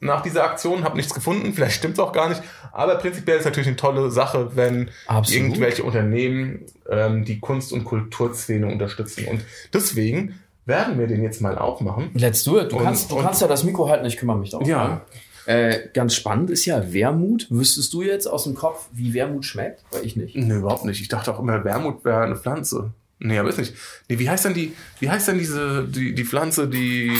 nach 0.00 0.20
dieser 0.22 0.44
Aktion, 0.44 0.84
habe 0.84 0.96
nichts 0.96 1.14
gefunden, 1.14 1.54
vielleicht 1.54 1.76
stimmt 1.76 1.94
es 1.94 2.00
auch 2.00 2.12
gar 2.12 2.28
nicht, 2.28 2.42
aber 2.72 2.96
prinzipiell 2.96 3.38
ist 3.38 3.44
natürlich 3.44 3.68
eine 3.68 3.76
tolle 3.76 4.10
Sache, 4.10 4.54
wenn 4.56 4.90
Absolut. 5.06 5.42
irgendwelche 5.42 5.82
Unternehmen 5.84 6.60
ähm, 6.90 7.24
die 7.24 7.40
Kunst- 7.40 7.72
und 7.72 7.84
Kulturszene 7.84 8.66
unterstützen. 8.66 9.26
Und 9.28 9.44
deswegen 9.72 10.38
werden 10.66 10.98
wir 10.98 11.06
den 11.06 11.22
jetzt 11.22 11.40
mal 11.40 11.56
aufmachen. 11.58 12.10
Let's 12.14 12.44
do 12.44 12.60
it. 12.60 12.72
Du, 12.72 12.76
Und- 12.76 12.84
kannst, 12.84 13.10
du 13.10 13.16
kannst 13.16 13.40
ja 13.40 13.48
das 13.48 13.64
Mikro 13.64 13.88
halten, 13.88 14.04
ich 14.06 14.16
kümmere 14.16 14.38
mich 14.38 14.50
darum. 14.50 14.66
Ja. 14.68 15.02
Äh, 15.46 15.88
ganz 15.92 16.14
spannend 16.14 16.48
ist 16.50 16.64
ja 16.64 16.92
Wermut. 16.94 17.46
Wüsstest 17.50 17.92
du 17.92 18.02
jetzt 18.02 18.26
aus 18.26 18.44
dem 18.44 18.54
Kopf, 18.54 18.88
wie 18.92 19.12
Wermut 19.12 19.44
schmeckt? 19.44 19.84
Weil 19.90 20.04
ich 20.06 20.16
nicht. 20.16 20.34
Nee, 20.36 20.54
überhaupt 20.54 20.86
nicht. 20.86 21.02
Ich 21.02 21.08
dachte 21.08 21.34
auch 21.34 21.38
immer, 21.38 21.64
Wermut 21.64 22.02
wäre 22.04 22.22
eine 22.22 22.36
Pflanze. 22.36 22.92
Nee, 23.18 23.38
aber 23.38 23.50
ist 23.50 23.58
nicht. 23.58 23.74
Nee, 24.08 24.18
wie 24.18 24.28
heißt 24.28 24.46
denn 24.46 24.54
die, 24.54 24.72
wie 25.00 25.10
heißt 25.10 25.28
denn 25.28 25.38
diese, 25.38 25.86
die, 25.86 26.14
die 26.14 26.24
Pflanze, 26.24 26.66
die, 26.66 27.12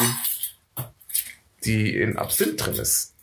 die 1.66 1.96
in 1.96 2.16
Absinth 2.16 2.64
drin 2.64 2.74
ist? 2.74 3.14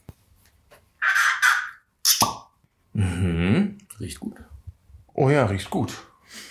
Mhm. 2.93 3.77
Riecht 3.99 4.19
gut. 4.19 4.35
Oh 5.13 5.29
ja, 5.29 5.45
riecht 5.45 5.69
gut. 5.69 5.93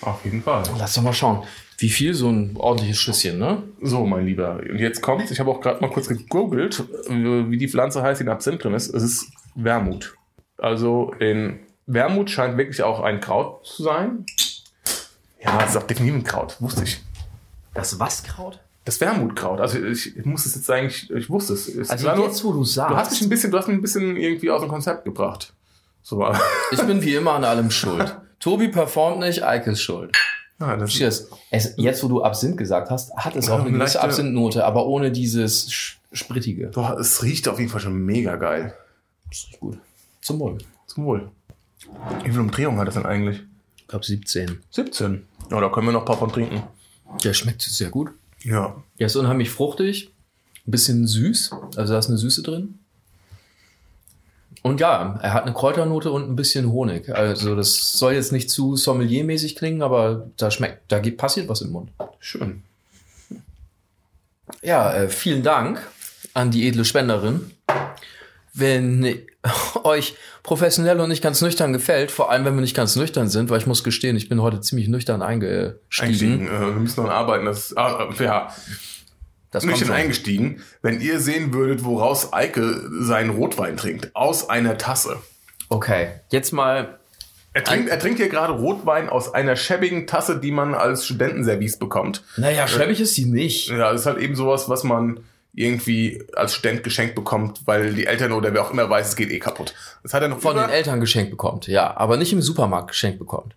Auf 0.01 0.23
jeden 0.23 0.43
Fall. 0.43 0.63
Lass 0.77 0.93
doch 0.93 1.01
mal 1.01 1.13
schauen. 1.13 1.45
Wie 1.77 1.89
viel 1.89 2.13
so 2.13 2.29
ein 2.29 2.55
ordentliches 2.57 2.97
Schüsschen, 2.99 3.39
ne? 3.39 3.63
So, 3.81 4.05
mein 4.05 4.25
Lieber. 4.25 4.57
Und 4.57 4.77
jetzt 4.77 5.01
kommt's. 5.01 5.31
Ich 5.31 5.39
habe 5.39 5.49
auch 5.49 5.61
gerade 5.61 5.81
mal 5.81 5.89
kurz 5.89 6.07
gegoogelt, 6.07 6.83
wie 7.09 7.57
die 7.57 7.67
Pflanze 7.67 8.03
heißt, 8.03 8.21
die 8.21 8.25
in 8.25 8.29
Absinth 8.29 8.63
drin 8.63 8.73
ist. 8.73 8.93
Es 8.93 9.03
ist 9.03 9.31
Wermut. 9.55 10.15
Also 10.57 11.11
in 11.19 11.59
Wermut 11.87 12.29
scheint 12.29 12.57
wirklich 12.57 12.83
auch 12.83 13.01
ein 13.01 13.19
Kraut 13.19 13.65
zu 13.65 13.83
sein. 13.83 14.25
Ja, 15.43 15.59
es 15.63 15.71
ist 15.71 15.77
auch 15.77 15.87
definitiv 15.87 16.19
ein 16.19 16.23
Kraut. 16.23 16.61
Wusste 16.61 16.83
ich. 16.83 17.01
Das 17.73 17.99
Waskraut? 17.99 18.59
Das 18.85 18.99
Wermutkraut. 18.99 19.59
Also 19.59 19.77
ich, 19.79 20.17
ich 20.17 20.25
muss 20.25 20.45
es 20.45 20.55
jetzt 20.55 20.69
eigentlich, 20.71 21.09
ich 21.11 21.29
wusste 21.29 21.53
es. 21.53 21.67
es 21.67 21.89
Also 21.89 22.13
nur- 22.15 22.25
jetzt, 22.25 22.43
wo 22.43 22.51
du 22.51 22.63
sagst. 22.63 22.91
du 22.91 22.95
hast 22.97 23.11
mich 23.11 23.21
ein 23.21 23.29
bisschen, 23.29 23.51
du 23.51 23.57
hast 23.57 23.67
mich 23.67 23.77
ein 23.77 23.81
bisschen 23.81 24.15
irgendwie 24.17 24.49
aus 24.49 24.61
dem 24.61 24.69
Konzept 24.69 25.05
gebracht. 25.05 25.53
So, 26.01 26.25
ich 26.71 26.81
bin 26.81 27.01
wie 27.03 27.13
immer 27.15 27.33
an 27.33 27.43
allem 27.43 27.69
schuld. 27.69 28.17
Tobi 28.39 28.69
performt 28.69 29.19
nicht, 29.19 29.43
Eike 29.43 29.71
ist 29.71 29.81
schuld. 29.81 30.15
ja, 30.59 30.75
das 30.75 30.89
Cheers. 30.91 31.29
Es, 31.51 31.73
jetzt, 31.77 32.03
wo 32.03 32.07
du 32.07 32.23
Absinth 32.23 32.57
gesagt 32.57 32.89
hast, 32.89 33.13
hat 33.15 33.35
es 33.35 33.49
auch 33.49 33.59
eine 33.59 33.65
gewisse 33.71 33.77
leichte- 33.97 34.01
Absinthnote, 34.01 34.65
aber 34.65 34.87
ohne 34.87 35.11
dieses 35.11 35.71
Sprittige. 36.11 36.67
Boah, 36.69 36.97
es 36.99 37.21
riecht 37.21 37.47
auf 37.47 37.59
jeden 37.59 37.69
Fall 37.69 37.81
schon 37.81 37.93
mega 38.03 38.35
geil. 38.35 38.73
Das 39.29 39.45
riecht 39.47 39.59
gut. 39.59 39.77
Zum 40.21 40.39
Wohl. 40.39 40.57
Zum 40.87 41.05
Wohl. 41.05 41.29
Wie 42.23 42.29
viele 42.31 42.41
Umdrehungen 42.41 42.79
hat 42.79 42.87
das 42.87 42.95
denn 42.95 43.05
eigentlich? 43.05 43.43
Ich 43.77 43.87
glaube 43.87 44.05
17. 44.05 44.59
17. 44.71 45.27
Ja, 45.51 45.59
da 45.61 45.69
können 45.69 45.85
wir 45.87 45.93
noch 45.93 46.01
ein 46.01 46.05
paar 46.05 46.17
von 46.17 46.31
trinken. 46.31 46.63
Der 47.23 47.33
schmeckt 47.33 47.61
sehr 47.61 47.89
gut. 47.89 48.09
Ja. 48.43 48.83
Der 48.99 49.07
ist 49.07 49.15
unheimlich 49.15 49.49
fruchtig, 49.49 50.11
ein 50.67 50.71
bisschen 50.71 51.07
süß, 51.07 51.51
also 51.75 51.93
da 51.93 51.99
ist 51.99 52.07
eine 52.07 52.17
Süße 52.17 52.43
drin. 52.43 52.79
Und 54.63 54.79
ja, 54.79 55.19
er 55.21 55.33
hat 55.33 55.43
eine 55.43 55.53
Kräuternote 55.53 56.11
und 56.11 56.29
ein 56.29 56.35
bisschen 56.35 56.71
Honig. 56.71 57.09
Also 57.09 57.55
das 57.55 57.93
soll 57.93 58.13
jetzt 58.13 58.31
nicht 58.31 58.49
zu 58.49 58.75
sommeliermäßig 58.75 59.55
klingen, 59.55 59.81
aber 59.81 60.27
da 60.37 60.51
schmeckt, 60.51 60.91
da 60.91 60.99
geht, 60.99 61.17
passiert 61.17 61.49
was 61.49 61.61
im 61.61 61.71
Mund. 61.71 61.89
Schön. 62.19 62.63
Ja, 64.61 64.93
äh, 64.93 65.09
vielen 65.09 65.41
Dank 65.41 65.81
an 66.35 66.51
die 66.51 66.67
edle 66.67 66.85
Spenderin. 66.85 67.51
Wenn 68.53 69.19
euch 69.83 70.15
professionell 70.43 70.99
und 70.99 71.09
nicht 71.09 71.23
ganz 71.23 71.41
nüchtern 71.41 71.73
gefällt, 71.73 72.11
vor 72.11 72.31
allem 72.31 72.45
wenn 72.45 72.55
wir 72.55 72.61
nicht 72.61 72.75
ganz 72.75 72.95
nüchtern 72.95 73.29
sind, 73.29 73.49
weil 73.49 73.59
ich 73.59 73.67
muss 73.67 73.83
gestehen, 73.83 74.15
ich 74.15 74.29
bin 74.29 74.41
heute 74.41 74.61
ziemlich 74.61 74.87
nüchtern 74.87 75.21
eingestiegen. 75.21 75.79
Eingestiegen. 75.99 76.47
Äh, 76.47 76.59
wir 76.59 76.67
müssen 76.81 77.03
noch 77.03 77.09
arbeiten. 77.09 77.45
Das, 77.45 77.75
ah, 77.77 78.09
äh, 78.17 78.23
ja, 78.23 78.53
Das 79.51 79.65
nüchtern 79.65 79.91
eingestiegen. 79.91 80.61
Wenn 80.81 81.01
ihr 81.01 81.19
sehen 81.19 81.53
würdet, 81.53 81.83
woraus 81.83 82.33
Eike 82.33 82.89
seinen 82.99 83.31
Rotwein 83.31 83.77
trinkt. 83.77 84.15
Aus 84.15 84.49
einer 84.49 84.77
Tasse. 84.77 85.17
Okay, 85.69 86.09
jetzt 86.29 86.51
mal 86.51 86.99
Er 87.53 87.63
trinkt, 87.63 87.89
er 87.89 87.99
trinkt 87.99 88.17
hier 88.19 88.29
gerade 88.29 88.53
Rotwein 88.53 89.09
aus 89.09 89.33
einer 89.33 89.55
schäbigen 89.55 90.07
Tasse, 90.07 90.39
die 90.39 90.51
man 90.51 90.73
als 90.73 91.05
Studentenservice 91.05 91.77
bekommt. 91.79 92.23
Naja, 92.37 92.67
schäbig 92.67 92.99
ist 93.01 93.15
sie 93.15 93.25
nicht. 93.25 93.69
Ja, 93.69 93.91
das 93.91 94.01
ist 94.01 94.05
halt 94.07 94.19
eben 94.19 94.35
sowas, 94.35 94.69
was 94.69 94.83
man 94.83 95.21
irgendwie 95.53 96.23
als 96.35 96.53
Student 96.55 96.83
geschenkt 96.83 97.15
bekommt, 97.15 97.61
weil 97.65 97.93
die 97.93 98.05
Eltern 98.05 98.31
oder 98.31 98.53
wer 98.53 98.63
auch 98.63 98.71
immer 98.71 98.89
weiß, 98.89 99.09
es 99.09 99.15
geht 99.15 99.29
eh 99.31 99.39
kaputt. 99.39 99.73
Das 100.03 100.13
hat 100.13 100.21
er 100.21 100.29
noch 100.29 100.39
Von 100.39 100.53
über- 100.55 100.65
den 100.67 100.69
Eltern 100.71 100.99
geschenkt 100.99 101.31
bekommt, 101.31 101.67
ja, 101.67 101.95
aber 101.97 102.17
nicht 102.17 102.31
im 102.33 102.41
Supermarkt 102.41 102.87
geschenkt 102.89 103.19
bekommt. 103.19 103.55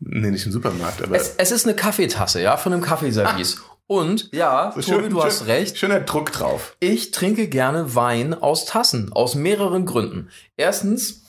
Nee, 0.00 0.30
nicht 0.30 0.44
im 0.44 0.52
Supermarkt, 0.52 1.02
aber 1.02 1.16
Es, 1.16 1.34
es 1.38 1.50
ist 1.52 1.64
eine 1.66 1.74
Kaffeetasse, 1.76 2.42
ja, 2.42 2.56
von 2.56 2.72
einem 2.72 2.82
Kaffeeservice. 2.82 3.60
Und 3.86 4.30
ja, 4.32 4.72
So 4.74 4.80
Tobi, 4.82 5.02
schön- 5.02 5.10
du 5.10 5.22
hast 5.22 5.38
schön- 5.38 5.46
recht. 5.46 5.78
Schöner 5.78 6.00
Druck 6.00 6.32
drauf. 6.32 6.76
Ich 6.80 7.12
trinke 7.12 7.46
gerne 7.48 7.94
Wein 7.94 8.34
aus 8.34 8.64
Tassen, 8.64 9.12
aus 9.12 9.36
mehreren 9.36 9.86
Gründen. 9.86 10.28
Erstens, 10.56 11.22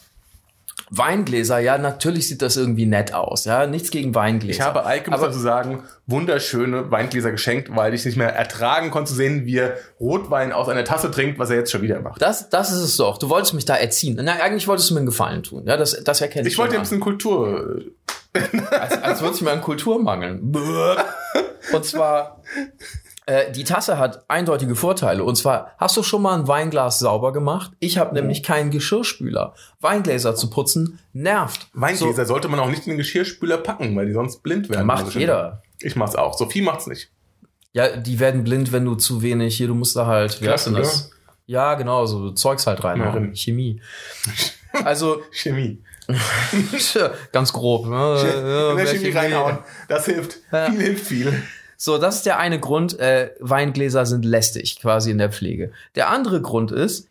Weingläser, 0.89 1.59
ja, 1.59 1.77
natürlich 1.77 2.29
sieht 2.29 2.41
das 2.41 2.55
irgendwie 2.55 2.85
nett 2.85 3.13
aus, 3.13 3.45
ja, 3.45 3.67
nichts 3.67 3.91
gegen 3.91 4.15
Weingläser. 4.15 4.59
Ich 4.59 4.61
habe 4.61 4.85
Eike, 4.85 5.11
muss 5.11 5.19
dazu 5.19 5.39
sagen, 5.39 5.83
wunderschöne 6.05 6.89
Weingläser 6.91 7.31
geschenkt, 7.31 7.75
weil 7.75 7.93
ich 7.93 8.05
nicht 8.05 8.17
mehr 8.17 8.33
ertragen 8.33 8.89
konnte 8.89 9.09
zu 9.09 9.15
sehen, 9.15 9.45
wie 9.45 9.57
er 9.57 9.77
Rotwein 9.99 10.53
aus 10.53 10.69
einer 10.69 10.85
Tasse 10.85 11.11
trinkt, 11.11 11.39
was 11.39 11.49
er 11.49 11.57
jetzt 11.57 11.71
schon 11.71 11.81
wieder 11.81 11.99
macht. 11.99 12.21
Das, 12.21 12.49
das 12.49 12.71
ist 12.71 12.81
es 12.81 12.97
doch. 12.97 13.17
Du 13.17 13.29
wolltest 13.29 13.53
mich 13.53 13.65
da 13.65 13.75
erziehen. 13.75 14.15
Nein, 14.15 14.39
eigentlich 14.41 14.67
wolltest 14.67 14.89
du 14.89 14.93
mir 14.93 15.01
einen 15.01 15.07
Gefallen 15.07 15.43
tun. 15.43 15.63
Ja, 15.65 15.75
das, 15.75 16.01
das 16.03 16.21
erkenne 16.21 16.47
ich. 16.47 16.53
Ich 16.53 16.57
wollte 16.57 16.73
dir 16.73 16.79
ein 16.79 16.83
bisschen 16.83 17.01
Kultur. 17.01 17.81
an. 18.33 18.67
als, 18.71 19.03
als 19.03 19.21
würde 19.21 19.35
ich 19.35 19.41
mir 19.41 19.51
an 19.51 19.61
Kultur 19.61 20.01
mangeln. 20.01 20.39
Und 21.73 21.85
zwar, 21.85 22.41
äh, 23.27 23.51
die 23.51 23.63
Tasse 23.63 23.97
hat 23.99 24.27
eindeutige 24.29 24.75
Vorteile. 24.75 25.23
Und 25.23 25.35
zwar, 25.35 25.75
hast 25.77 25.95
du 25.95 26.01
schon 26.03 26.21
mal 26.23 26.37
ein 26.39 26.47
Weinglas 26.47 26.97
sauber 26.99 27.31
gemacht? 27.33 27.71
Ich 27.79 27.97
habe 27.99 28.15
nämlich 28.15 28.41
keinen 28.41 28.71
Geschirrspüler. 28.71 29.53
Weingläser 29.79 30.35
zu 30.35 30.49
putzen 30.49 30.99
nervt. 31.13 31.67
Weingläser 31.73 32.25
sollte 32.25 32.47
man 32.47 32.59
auch 32.59 32.69
nicht 32.69 32.85
in 32.87 32.91
den 32.93 32.97
Geschirrspüler 32.97 33.57
packen, 33.57 33.95
weil 33.95 34.07
die 34.07 34.13
sonst 34.13 34.41
blind 34.43 34.67
So, 34.67 34.73
werden. 34.73 34.87
macht 34.87 35.13
jeder. 35.13 35.61
Ich 35.79 35.95
mach's 35.95 36.15
auch. 36.15 36.35
Sophie 36.37 36.61
macht's 36.61 36.87
nicht. 36.87 37.11
Ja, 37.73 37.95
die 37.95 38.19
werden 38.19 38.43
blind, 38.43 38.71
wenn 38.71 38.85
du 38.85 38.95
zu 38.95 39.21
wenig 39.21 39.55
hier, 39.57 39.67
du 39.67 39.75
musst 39.75 39.95
da 39.95 40.07
halt, 40.07 40.41
wie 40.41 40.49
heißt 40.49 40.67
denn 40.67 40.73
das? 40.73 41.11
Ja, 41.45 41.75
genau, 41.75 42.05
so 42.07 42.31
Zeugs 42.31 42.65
halt 42.65 42.83
rein. 42.83 42.97
Machen. 42.99 43.13
drin. 43.13 43.35
Chemie. 43.35 43.81
Also, 44.83 45.21
Chemie. 45.31 45.81
ganz 47.31 47.51
grob. 47.53 47.87
Ne? 47.87 47.95
Ja, 47.95 48.71
In 48.71 48.77
der 48.77 48.85
Chemie 48.85 49.09
reinhauen. 49.11 49.57
Das 49.87 50.05
hilft. 50.05 50.37
Ja. 50.51 50.69
Viel 50.69 50.81
hilft 50.81 51.07
viel. 51.07 51.43
So, 51.77 51.99
das 51.99 52.17
ist 52.17 52.25
der 52.25 52.39
eine 52.39 52.59
Grund, 52.59 52.99
äh, 52.99 53.31
Weingläser 53.39 54.05
sind 54.07 54.25
lästig 54.25 54.79
quasi 54.79 55.11
in 55.11 55.19
der 55.19 55.31
Pflege. 55.31 55.71
Der 55.95 56.09
andere 56.09 56.41
Grund 56.41 56.71
ist, 56.71 57.06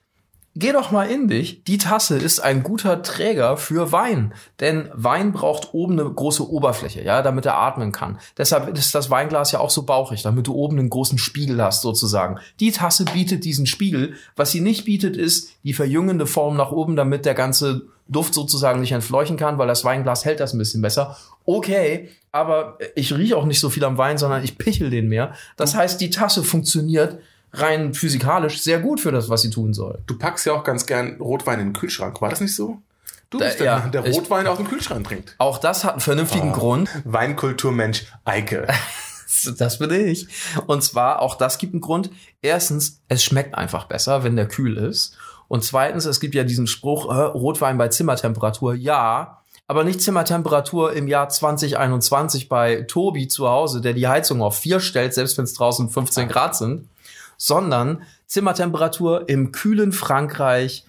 geh 0.57 0.73
doch 0.73 0.90
mal 0.90 1.09
in 1.09 1.29
dich. 1.29 1.62
Die 1.64 1.79
Tasse 1.79 2.16
ist 2.16 2.40
ein 2.40 2.62
guter 2.62 3.03
Träger 3.03 3.57
für 3.57 3.92
Wein. 3.92 4.35
Denn 4.61 4.88
Wein 4.95 5.33
braucht 5.33 5.75
oben 5.75 5.99
eine 5.99 6.11
große 6.11 6.49
Oberfläche, 6.49 7.03
ja, 7.03 7.23
damit 7.23 7.47
er 7.47 7.59
atmen 7.59 7.92
kann. 7.92 8.19
Deshalb 8.37 8.77
ist 8.77 8.95
das 8.95 9.11
Weinglas 9.11 9.53
ja 9.53 9.61
auch 9.61 9.71
so 9.71 9.85
bauchig, 9.85 10.23
damit 10.23 10.47
du 10.47 10.55
oben 10.55 10.79
einen 10.79 10.90
großen 10.90 11.19
Spiegel 11.19 11.62
hast, 11.62 11.83
sozusagen. 11.83 12.38
Die 12.59 12.73
Tasse 12.73 13.05
bietet 13.05 13.45
diesen 13.45 13.66
Spiegel. 13.66 14.14
Was 14.35 14.51
sie 14.51 14.61
nicht 14.61 14.85
bietet, 14.85 15.16
ist 15.16 15.51
die 15.62 15.75
verjüngende 15.75 16.27
Form 16.27 16.57
nach 16.57 16.73
oben, 16.73 16.97
damit 16.97 17.25
der 17.27 17.35
ganze 17.35 17.83
Duft 18.09 18.35
sozusagen 18.35 18.81
nicht 18.81 18.92
entfleuchen 18.92 19.37
kann, 19.37 19.59
weil 19.59 19.66
das 19.66 19.85
Weinglas 19.85 20.25
hält 20.25 20.40
das 20.40 20.55
ein 20.55 20.59
bisschen 20.59 20.81
besser. 20.81 21.16
Okay, 21.45 22.09
aber 22.33 22.79
ich 22.95 23.12
rieche 23.12 23.37
auch 23.37 23.47
nicht 23.47 23.61
so 23.61 23.71
viel 23.71 23.85
am 23.85 23.99
Wein, 23.99 24.19
sondern 24.19 24.45
ich 24.45 24.59
pichel 24.59 24.90
den 24.90 25.09
mehr. 25.09 25.35
Das 25.57 25.75
heißt, 25.75 26.01
die 26.01 26.11
Tasse 26.11 26.45
funktioniert 26.45 27.19
rein 27.61 27.95
physikalisch 27.95 28.61
sehr 28.62 28.79
gut 28.81 29.01
für 29.01 29.12
das, 29.12 29.29
was 29.29 29.42
sie 29.42 29.51
tun 29.51 29.75
soll. 29.75 29.99
Du 30.07 30.19
packst 30.19 30.47
ja 30.47 30.53
auch 30.53 30.64
ganz 30.64 30.87
gern 30.87 31.16
Rotwein 31.21 31.61
in 31.61 31.69
den 31.69 31.73
Kühlschrank. 31.75 32.21
War 32.21 32.31
das 32.31 32.40
nicht 32.40 32.55
so? 32.55 32.83
Du 33.31 33.38
Da- 33.38 33.47
bist 33.47 33.59
der, 33.61 33.66
ja, 33.66 33.79
Mann, 33.79 33.92
der 33.92 34.05
ich- 34.07 34.16
Rotwein 34.16 34.47
aus 34.47 34.57
dem 34.59 34.69
Kühlschrank 34.69 35.07
trinkt. 35.09 35.35
Auch 35.38 35.59
das 35.59 35.85
hat 35.85 35.92
einen 35.92 36.01
vernünftigen 36.01 36.53
Grund. 36.53 36.88
Weinkulturmensch 37.05 38.07
Eike. 38.25 38.66
Das 39.59 39.79
bin 39.79 39.90
ich. 39.90 40.27
Und 40.66 40.83
zwar, 40.83 41.21
auch 41.21 41.35
das 41.37 41.59
gibt 41.59 41.75
einen 41.75 41.81
Grund. 41.83 42.11
Erstens, 42.42 43.03
es 43.09 43.23
schmeckt 43.23 43.55
einfach 43.55 43.85
besser, 43.85 44.25
wenn 44.25 44.35
der 44.35 44.49
kühl 44.49 44.77
ist. 44.79 45.14
Und 45.47 45.62
zweitens, 45.62 46.05
es 46.07 46.21
gibt 46.21 46.35
ja 46.35 46.42
diesen 46.42 46.66
Spruch, 46.66 47.11
äh, 47.14 47.21
Rotwein 47.21 47.77
bei 47.79 47.88
Zimmertemperatur. 47.88 48.75
Ja, 48.75 49.42
aber 49.69 49.85
nicht 49.85 50.01
Zimmertemperatur 50.01 50.95
im 50.95 51.07
Jahr 51.07 51.29
2021 51.29 52.49
bei 52.49 52.83
Tobi 52.88 53.29
zu 53.29 53.49
Hause, 53.49 53.81
der 53.81 53.92
die 53.92 54.09
Heizung 54.09 54.42
auf 54.42 54.57
vier 54.59 54.81
stellt, 54.81 55.12
selbst 55.14 55.37
wenn 55.38 55.45
es 55.45 55.55
draußen 55.55 55.90
15 55.90 56.29
Grad 56.29 56.57
sind, 56.57 56.88
sondern 57.37 58.03
Zimmertemperatur 58.27 59.29
im 59.29 59.53
kühlen 59.53 59.92
Frankreich 59.92 60.85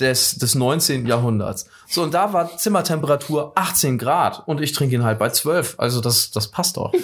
des, 0.00 0.36
des 0.36 0.54
19. 0.54 1.06
Jahrhunderts. 1.06 1.66
So, 1.88 2.02
und 2.02 2.14
da 2.14 2.32
war 2.32 2.56
Zimmertemperatur 2.56 3.52
18 3.54 3.98
Grad 3.98 4.42
und 4.46 4.60
ich 4.60 4.72
trinke 4.72 4.94
ihn 4.94 5.04
halt 5.04 5.18
bei 5.18 5.28
12. 5.30 5.74
Also 5.78 6.00
das, 6.00 6.30
das 6.30 6.48
passt 6.48 6.76
doch. 6.76 6.92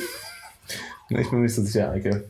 Ich 1.11 1.31
bin 1.31 1.39
mir 1.39 1.45
nicht 1.47 1.55
so 1.55 1.63
sicher, 1.63 1.91
Eike. 1.91 2.25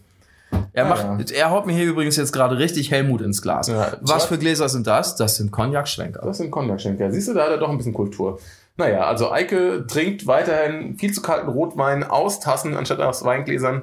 Er, 0.72 0.86
Ah, 0.86 1.16
macht, 1.16 1.30
er 1.32 1.50
haut 1.50 1.66
mir 1.66 1.72
hier 1.72 1.86
übrigens 1.86 2.16
jetzt 2.16 2.32
gerade 2.32 2.56
richtig 2.56 2.92
Helmut 2.92 3.20
ins 3.22 3.42
Glas. 3.42 3.66
Ja, 3.66 3.96
Was 4.00 4.26
für 4.26 4.38
Gläser 4.38 4.68
sind 4.68 4.86
das? 4.86 5.16
Das 5.16 5.36
sind 5.36 5.50
Cognac-Schwenker. 5.50 6.20
Das 6.24 6.38
sind 6.38 6.52
Cognac-Schenker. 6.52 7.10
Siehst 7.10 7.26
du, 7.28 7.34
da 7.34 7.42
hat 7.44 7.50
er 7.50 7.58
doch 7.58 7.68
ein 7.70 7.76
bisschen 7.76 7.92
Kultur. 7.92 8.38
Naja, 8.76 9.04
also 9.06 9.32
Eike 9.32 9.84
trinkt 9.88 10.28
weiterhin 10.28 10.96
viel 10.96 11.12
zu 11.12 11.20
kalten 11.22 11.48
Rotwein 11.48 12.04
aus 12.04 12.38
Tassen 12.38 12.76
anstatt 12.76 13.00
aus 13.00 13.24
Weingläsern. 13.24 13.82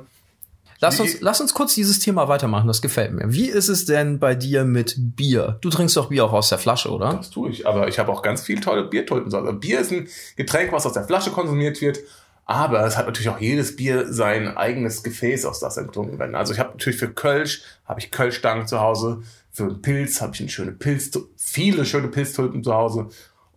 Lass 0.86 1.00
uns, 1.00 1.22
lass 1.22 1.42
uns 1.42 1.54
kurz 1.54 1.74
dieses 1.74 2.00
Thema 2.00 2.28
weitermachen, 2.28 2.68
das 2.68 2.82
gefällt 2.82 3.12
mir. 3.12 3.34
Wie 3.34 3.50
ist 3.50 3.70
es 3.70 3.86
denn 3.86 4.20
bei 4.20 4.36
dir 4.36 4.66
mit 4.66 4.96
Bier? 4.98 5.58
Du 5.62 5.70
trinkst 5.72 5.98
doch 5.98 6.10
Bier 6.10 6.26
auch 6.26 6.34
aus 6.34 6.50
der 6.50 6.60
Flasche, 6.60 6.92
oder? 6.92 7.16
Das 7.16 7.32
tue 7.32 7.50
ich. 7.50 7.66
Aber 7.66 7.88
ich 7.88 7.98
habe 7.98 8.12
auch 8.12 8.22
ganz 8.22 8.44
viel 8.44 8.62
tolle 8.62 8.84
Biertulpen. 8.84 9.34
Also 9.34 9.54
Bier 9.54 9.80
ist 9.80 9.92
ein 9.92 10.08
Getränk, 10.36 10.72
was 10.72 10.86
aus 10.86 10.94
der 10.94 11.04
Flasche 11.04 11.32
konsumiert 11.32 11.82
wird. 11.82 12.00
Aber 12.46 12.86
es 12.86 12.96
hat 12.96 13.08
natürlich 13.08 13.30
auch 13.30 13.40
jedes 13.40 13.76
Bier 13.76 14.14
sein 14.14 14.56
eigenes 14.56 15.02
Gefäß, 15.02 15.46
aus 15.46 15.60
das 15.60 15.78
er 15.78 15.86
getrunken 15.86 16.20
werden. 16.20 16.36
Also 16.36 16.54
ich 16.54 16.60
habe 16.60 16.70
natürlich 16.70 17.00
für 17.00 17.12
Kölsch, 17.12 17.64
habe 17.86 18.00
ich 18.00 18.12
Kölschstangen 18.12 18.68
zu 18.68 18.80
Hause. 18.80 19.24
Für 19.52 19.64
einen 19.64 19.82
Pilz 19.82 20.22
habe 20.22 20.36
ich 20.36 20.42
eine 20.42 20.50
schöne 20.50 20.72
Pilz, 20.72 21.10
viele 21.36 21.86
schöne 21.86 22.10
Pilztulpen 22.10 22.64
zu 22.64 22.74
Hause. 22.74 23.08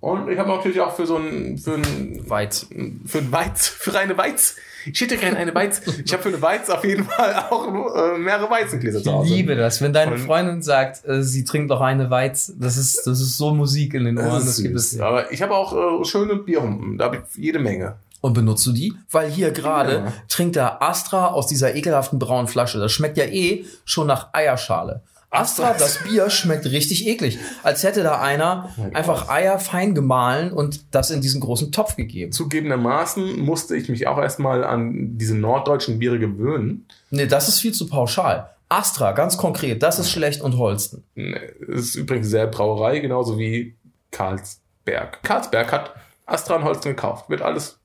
Und 0.01 0.29
ich 0.31 0.39
habe 0.39 0.49
natürlich 0.49 0.81
auch 0.81 0.95
für 0.95 1.07
so 1.07 1.17
ein, 1.17 1.59
für 1.59 1.75
ein, 1.75 2.23
Weiz. 2.29 2.67
für 3.05 3.19
ein 3.19 3.33
Weiz, 3.33 3.67
für 3.67 3.99
eine 3.99 4.17
Weiz. 4.17 4.55
Ich 4.87 5.01
hätte 5.01 5.17
gerne 5.17 5.37
eine 5.37 5.53
Weiz. 5.55 5.83
Ich 6.05 6.13
habe 6.13 6.23
für 6.23 6.29
eine 6.29 6.41
Weiz 6.41 6.71
auf 6.71 6.85
jeden 6.85 7.05
Fall 7.05 7.35
auch 7.51 7.67
äh, 7.67 8.17
mehrere 8.17 8.49
Weizengläser 8.49 9.03
zu 9.03 9.13
Hause. 9.13 9.45
das, 9.57 9.83
wenn 9.83 9.93
deine 9.93 10.13
Und- 10.13 10.19
Freundin 10.21 10.63
sagt, 10.63 11.05
äh, 11.07 11.23
sie 11.25 11.43
trinkt 11.45 11.71
doch 11.73 11.81
eine 11.81 12.11
Weiz. 12.11 12.53
Das 12.59 12.77
ist, 12.77 13.07
das 13.09 13.21
ist 13.21 13.37
so 13.37 13.53
Musik 13.53 13.95
in 13.95 14.05
den 14.05 14.19
Ohren. 14.19 14.31
Das 14.31 14.45
Das, 14.45 14.63
gibt 14.63 14.77
es. 14.77 14.99
Aber 15.01 15.33
ich 15.33 15.43
habe 15.43 15.55
auch 15.55 16.01
äh, 16.01 16.05
schöne 16.05 16.37
Bierhumpen. 16.37 16.97
Da 16.97 17.07
habe 17.07 17.17
ich 17.17 17.23
jede 17.37 17.59
Menge. 17.59 17.97
Und 18.21 18.35
benutzt 18.35 18.65
du 18.67 18.73
die? 18.73 18.95
Weil 19.11 19.31
hier 19.31 19.51
gerade 19.51 19.93
Ja. 19.95 20.13
trinkt 20.29 20.57
er 20.57 20.81
Astra 20.83 21.27
aus 21.29 21.49
dieser 21.49 21.75
ekelhaften 21.75 22.19
braunen 22.21 22.47
Flasche. 22.49 22.79
Das 22.79 22.93
schmeckt 22.93 23.17
ja 23.17 23.25
eh 23.25 23.65
schon 23.85 24.07
nach 24.07 24.29
Eierschale. 24.33 25.03
Astra, 25.31 25.75
das 25.75 26.03
Bier 26.05 26.31
schmeckt 26.31 26.65
richtig 26.67 27.07
eklig. 27.07 27.39
Als 27.63 27.83
hätte 27.83 28.03
da 28.03 28.21
einer 28.21 28.71
Mein 28.79 28.95
einfach. 28.97 29.29
Eier 29.29 29.59
fein 29.59 29.95
gemahlen 29.95 30.53
und 30.53 30.95
das 30.95 31.11
in 31.11 31.21
diesen 31.21 31.41
großen 31.41 31.71
Topf 31.71 31.97
gegeben. 31.97 32.33
Zugegebenermaßen 32.33 33.39
musste 33.39 33.77
ich 33.77 33.91
mich 33.91 34.07
auch 34.07 34.19
erstmal 34.19 34.65
an 34.65 35.19
diese 35.19 35.35
norddeutschen 35.35 35.99
Biere 35.99 36.19
gewöhnen. 36.19 36.87
Nee, 37.11 37.27
das 37.27 37.49
ist 37.49 37.61
viel 37.61 37.73
zu 37.73 37.89
pauschal. 37.89 38.51
Astra, 38.71 39.13
ganz 39.13 39.37
konkret, 39.37 39.83
das 39.83 39.99
ist 39.99 40.11
schlecht 40.11 40.41
und 40.41 40.57
Holsten. 40.57 41.05
Es 41.15 41.81
ist 41.81 41.95
übrigens 41.95 42.29
sehr 42.29 42.47
Brauerei, 42.47 42.99
genauso 43.01 43.39
wie 43.39 43.77
Karlsberg. 44.11 45.23
Karlsberg 45.23 45.73
hat 45.73 45.95
Astra 46.27 46.57
und 46.57 46.65
Holsten 46.65 46.91
gekauft. 46.91 47.29
Wird 47.29 47.43
alles 47.43 47.79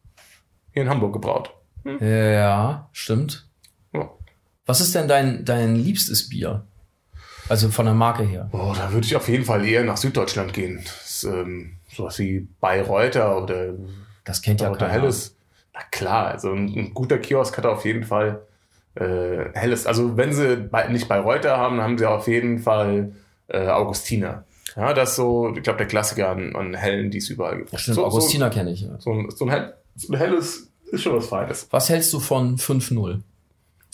hier 0.71 0.84
in 0.84 0.89
Hamburg 0.89 1.13
gebraut. 1.13 1.53
Ja, 1.99 2.89
stimmt. 2.93 3.47
Ja. 3.93 4.10
Was 4.65 4.79
ist 4.79 4.95
denn 4.95 5.08
dein, 5.08 5.43
dein 5.43 5.75
liebstes 5.75 6.29
Bier? 6.29 6.65
Also 7.49 7.69
von 7.69 7.86
der 7.86 7.93
Marke 7.93 8.23
her. 8.23 8.49
Oh, 8.51 8.73
da 8.75 8.91
würde 8.91 9.06
ich 9.06 9.15
auf 9.15 9.27
jeden 9.27 9.43
Fall 9.45 9.65
eher 9.65 9.84
nach 9.84 9.97
Süddeutschland 9.97 10.53
gehen. 10.53 10.82
Das 10.84 11.06
ist, 11.06 11.23
ähm, 11.25 11.73
sowas 11.93 12.17
wie 12.19 12.47
Bayreuther 12.62 13.41
oder 13.41 13.73
Das 14.23 14.41
kennt 14.41 14.62
ja 14.62 14.69
keiner. 14.73 14.91
Helles. 14.91 15.36
Na 15.73 15.82
klar, 15.91 16.27
also 16.27 16.51
ein, 16.51 16.67
ein 16.75 16.93
guter 16.93 17.17
Kiosk 17.17 17.58
hat 17.58 17.65
auf 17.65 17.84
jeden 17.86 18.03
Fall 18.03 18.41
äh, 18.95 19.45
Helles. 19.53 19.86
Also 19.88 20.15
wenn 20.17 20.32
sie 20.34 20.56
bei, 20.58 20.88
nicht 20.88 21.08
Bayreuther 21.08 21.58
haben, 21.58 21.77
dann 21.77 21.86
haben 21.86 21.97
sie 21.97 22.06
auf 22.06 22.27
jeden 22.27 22.60
Fall 22.60 23.13
äh, 23.47 23.67
Augustiner. 23.67 24.45
Ja, 24.75 24.93
das 24.93 25.12
ist 25.12 25.15
so, 25.17 25.53
ich 25.56 25.62
glaube, 25.63 25.77
der 25.77 25.88
Klassiker 25.88 26.29
an, 26.29 26.56
an 26.56 26.73
Hellen, 26.73 27.12
die 27.12 27.17
es 27.19 27.29
überall 27.29 27.58
gibt. 27.58 27.79
Stimmt, 27.79 27.95
so, 27.95 28.06
Augustiner 28.06 28.49
kenne 28.49 28.71
ich. 28.71 28.82
Ja. 28.82 28.99
So, 28.99 29.12
so, 29.12 29.12
ein, 29.13 29.29
so, 29.32 29.45
ein 29.45 29.49
Hell, 29.51 29.73
so 29.95 30.13
ein 30.13 30.17
Helles 30.17 30.69
ist 30.91 31.01
schon 31.03 31.15
was 31.15 31.27
Feines. 31.27 31.67
Was 31.71 31.89
hältst 31.89 32.12
du 32.13 32.19
von 32.19 32.58
5-0? 32.58 33.19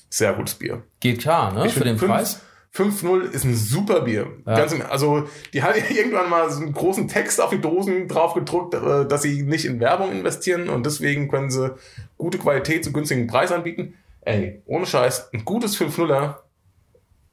Sehr 0.09 0.33
gutes 0.33 0.55
Bier. 0.55 0.83
Geht 0.99 1.19
klar, 1.19 1.53
ne? 1.53 1.65
Ich 1.67 1.73
Für 1.73 1.79
den 1.81 1.97
find 1.97 1.99
fünf- 1.99 2.11
Preis? 2.11 2.41
5-0 2.73 3.31
ist 3.31 3.45
ein 3.45 3.55
super 3.55 4.01
Bier. 4.01 4.27
Ja. 4.45 4.63
Im, 4.63 4.81
also, 4.89 5.27
die 5.53 5.63
haben 5.63 5.73
ja 5.77 5.95
irgendwann 5.95 6.29
mal 6.29 6.49
so 6.49 6.61
einen 6.61 6.73
großen 6.73 7.07
Text 7.07 7.41
auf 7.41 7.49
die 7.49 7.61
Dosen 7.61 8.07
drauf 8.07 8.33
gedruckt, 8.33 8.73
äh, 8.75 9.07
dass 9.07 9.23
sie 9.23 9.43
nicht 9.43 9.65
in 9.65 9.79
Werbung 9.79 10.11
investieren 10.11 10.69
und 10.69 10.85
deswegen 10.85 11.29
können 11.29 11.49
sie 11.49 11.75
gute 12.17 12.37
Qualität 12.37 12.83
zu 12.83 12.91
günstigen 12.91 13.27
Preis 13.27 13.51
anbieten. 13.51 13.95
Ey, 14.21 14.61
ohne 14.65 14.85
Scheiß, 14.85 15.29
ein 15.33 15.45
gutes 15.45 15.79
5-0er 15.79 16.35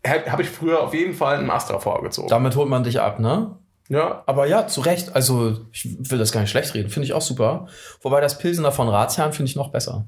habe 0.04 0.42
ich 0.42 0.48
früher 0.48 0.82
auf 0.82 0.94
jeden 0.94 1.14
Fall 1.14 1.38
einen 1.38 1.50
Astra 1.50 1.78
vorgezogen. 1.80 2.28
Damit 2.28 2.54
holt 2.54 2.68
man 2.68 2.84
dich 2.84 3.00
ab, 3.00 3.18
ne? 3.18 3.56
Ja, 3.88 4.24
Aber 4.26 4.46
ja, 4.46 4.66
zu 4.66 4.80
Recht. 4.80 5.14
Also, 5.14 5.58
ich 5.72 6.10
will 6.10 6.18
das 6.18 6.32
gar 6.32 6.40
nicht 6.40 6.50
schlecht 6.50 6.74
reden. 6.74 6.90
Finde 6.90 7.06
ich 7.06 7.12
auch 7.12 7.22
super. 7.22 7.68
Wobei 8.02 8.20
das 8.20 8.38
Pilsener 8.38 8.72
von 8.72 8.88
Ratsherrn 8.88 9.32
finde 9.32 9.50
ich 9.50 9.56
noch 9.56 9.70
besser. 9.70 10.06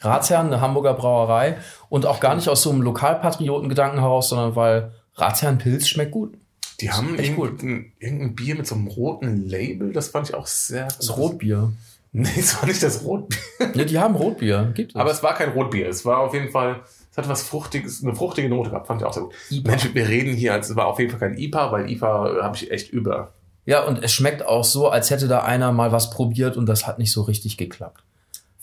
Ratsherrn, 0.00 0.46
eine 0.46 0.60
Hamburger 0.60 0.94
Brauerei 0.94 1.58
und 1.88 2.06
auch 2.06 2.20
gar 2.20 2.34
nicht 2.34 2.48
aus 2.48 2.62
so 2.62 2.70
einem 2.70 2.82
Lokalpatriotengedanken 2.82 4.00
heraus, 4.00 4.28
sondern 4.28 4.56
weil 4.56 4.92
Ratsherrn 5.14 5.58
Pilz 5.58 5.88
schmeckt 5.88 6.12
gut. 6.12 6.34
die 6.80 6.90
haben 6.90 7.18
echt 7.18 7.36
gut. 7.36 7.50
irgendein, 7.50 7.92
irgendein 7.98 8.34
Bier 8.34 8.54
mit 8.56 8.66
so 8.66 8.74
einem 8.74 8.86
roten 8.86 9.46
Label, 9.48 9.92
das 9.92 10.08
fand 10.08 10.28
ich 10.28 10.34
auch 10.34 10.46
sehr. 10.46 10.86
Das 10.86 11.16
Rotbier. 11.16 11.72
Nee, 12.12 12.28
es 12.36 12.60
war 12.60 12.66
nicht 12.66 12.82
das 12.82 13.04
Rotbier. 13.04 13.38
Ja, 13.74 13.84
die 13.84 13.98
haben 13.98 14.16
Rotbier. 14.16 14.72
Gibt 14.74 14.92
es. 14.92 14.96
Aber 14.96 15.10
es 15.10 15.22
war 15.22 15.34
kein 15.34 15.50
Rotbier. 15.50 15.88
Es 15.88 16.04
war 16.04 16.18
auf 16.18 16.34
jeden 16.34 16.50
Fall, 16.50 16.80
es 17.10 17.16
hat 17.16 17.28
was 17.28 17.42
Fruchtiges, 17.42 18.02
eine 18.02 18.14
fruchtige 18.14 18.48
Note 18.48 18.70
gehabt. 18.70 18.86
Fand 18.86 19.00
ich 19.00 19.06
auch 19.06 19.12
sehr 19.12 19.24
gut. 19.24 19.34
IPA. 19.50 19.70
Mensch, 19.70 19.94
wir 19.94 20.08
reden 20.08 20.34
hier, 20.34 20.52
als 20.54 20.70
es 20.70 20.76
war 20.76 20.86
auf 20.86 20.98
jeden 20.98 21.10
Fall 21.10 21.20
kein 21.20 21.38
IPA, 21.38 21.72
weil 21.72 21.90
IPA 21.90 22.38
äh, 22.38 22.42
habe 22.42 22.56
ich 22.56 22.70
echt 22.70 22.90
über. 22.90 23.32
ja, 23.64 23.84
und 23.84 24.02
es 24.02 24.12
schmeckt 24.12 24.44
auch 24.44 24.64
so, 24.64 24.88
als 24.88 25.10
hätte 25.10 25.28
da 25.28 25.40
einer 25.40 25.70
mal 25.72 25.92
was 25.92 26.10
probiert 26.10 26.56
und 26.56 26.66
das 26.66 26.86
hat 26.86 26.98
nicht 26.98 27.12
so 27.12 27.22
richtig 27.22 27.56
geklappt. 27.56 28.02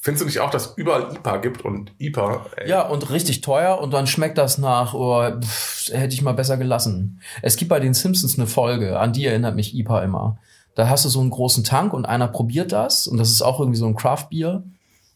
Findest 0.08 0.22
du 0.22 0.26
nicht 0.26 0.40
auch, 0.40 0.50
dass 0.50 0.68
es 0.68 0.74
überall 0.78 1.14
IPA 1.14 1.38
gibt 1.40 1.66
und 1.66 1.92
IPA? 1.98 2.46
Ey, 2.56 2.70
Ja, 2.70 2.84
und 2.84 3.10
richtig 3.10 3.42
teuer 3.42 3.78
und 3.82 3.92
dann 3.92 4.08
schmeckt 4.08 4.38
das 4.38 4.58
nach, 4.58 4.94
oh, 4.94 5.30
pff, 5.38 5.90
hätte 5.92 6.14
ich 6.14 6.22
mal 6.22 6.32
besser 6.32 6.56
gelassen. 6.56 7.20
Es 7.42 7.58
gibt 7.58 7.68
bei 7.68 7.82
den 7.82 7.94
Simpsons 7.94 8.38
eine 8.38 8.48
Folge, 8.48 9.02
an 9.02 9.12
die 9.12 9.26
erinnert 9.26 9.58
mich 9.58 9.76
IPA 9.76 10.04
immer. 10.04 10.38
Da 10.76 10.88
hast 10.88 11.04
du 11.04 11.10
so 11.10 11.20
einen 11.20 11.30
großen 11.30 11.66
Tank 11.66 11.92
und 11.92 12.06
einer 12.06 12.30
probiert 12.30 12.72
das 12.72 13.06
und 13.06 13.18
das 13.18 13.32
ist 13.32 13.42
auch 13.42 13.60
irgendwie 13.60 13.80
so 13.80 13.86
ein 13.86 13.98
Craft-Bier 13.98 14.64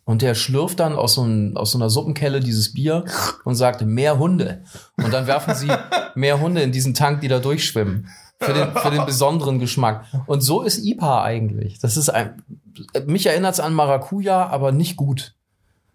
und 0.03 0.21
der 0.21 0.35
schlürft 0.35 0.81
dann 0.81 0.97
aus 0.97 1.13
so, 1.13 1.23
ein, 1.23 1.55
aus 1.55 1.71
so 1.71 1.77
einer 1.77 1.89
Suppenkelle 1.89 2.41
dieses 2.41 2.73
Bier 2.73 3.05
und 3.45 3.55
sagt, 3.55 3.85
mehr 3.85 4.19
Hunde. 4.19 4.65
Und 4.97 5.13
dann 5.13 5.25
werfen 5.25 5.55
sie 5.55 5.71
mehr 6.15 6.41
Hunde 6.41 6.63
in 6.63 6.73
diesen 6.73 6.93
Tank, 6.93 7.21
die 7.21 7.29
da 7.29 7.39
durchschwimmen. 7.39 8.09
Für 8.41 8.53
den, 8.53 8.71
für 8.73 8.89
den 8.89 9.05
besonderen 9.05 9.59
Geschmack. 9.59 10.05
Und 10.25 10.41
so 10.41 10.61
ist 10.61 10.83
IPA 10.83 11.23
eigentlich. 11.23 11.79
Das 11.79 11.95
ist 11.95 12.09
ein, 12.09 12.41
mich 13.05 13.27
erinnert 13.27 13.53
es 13.53 13.59
an 13.59 13.73
Maracuja, 13.73 14.47
aber 14.47 14.71
nicht 14.71 14.95
gut. 14.95 15.35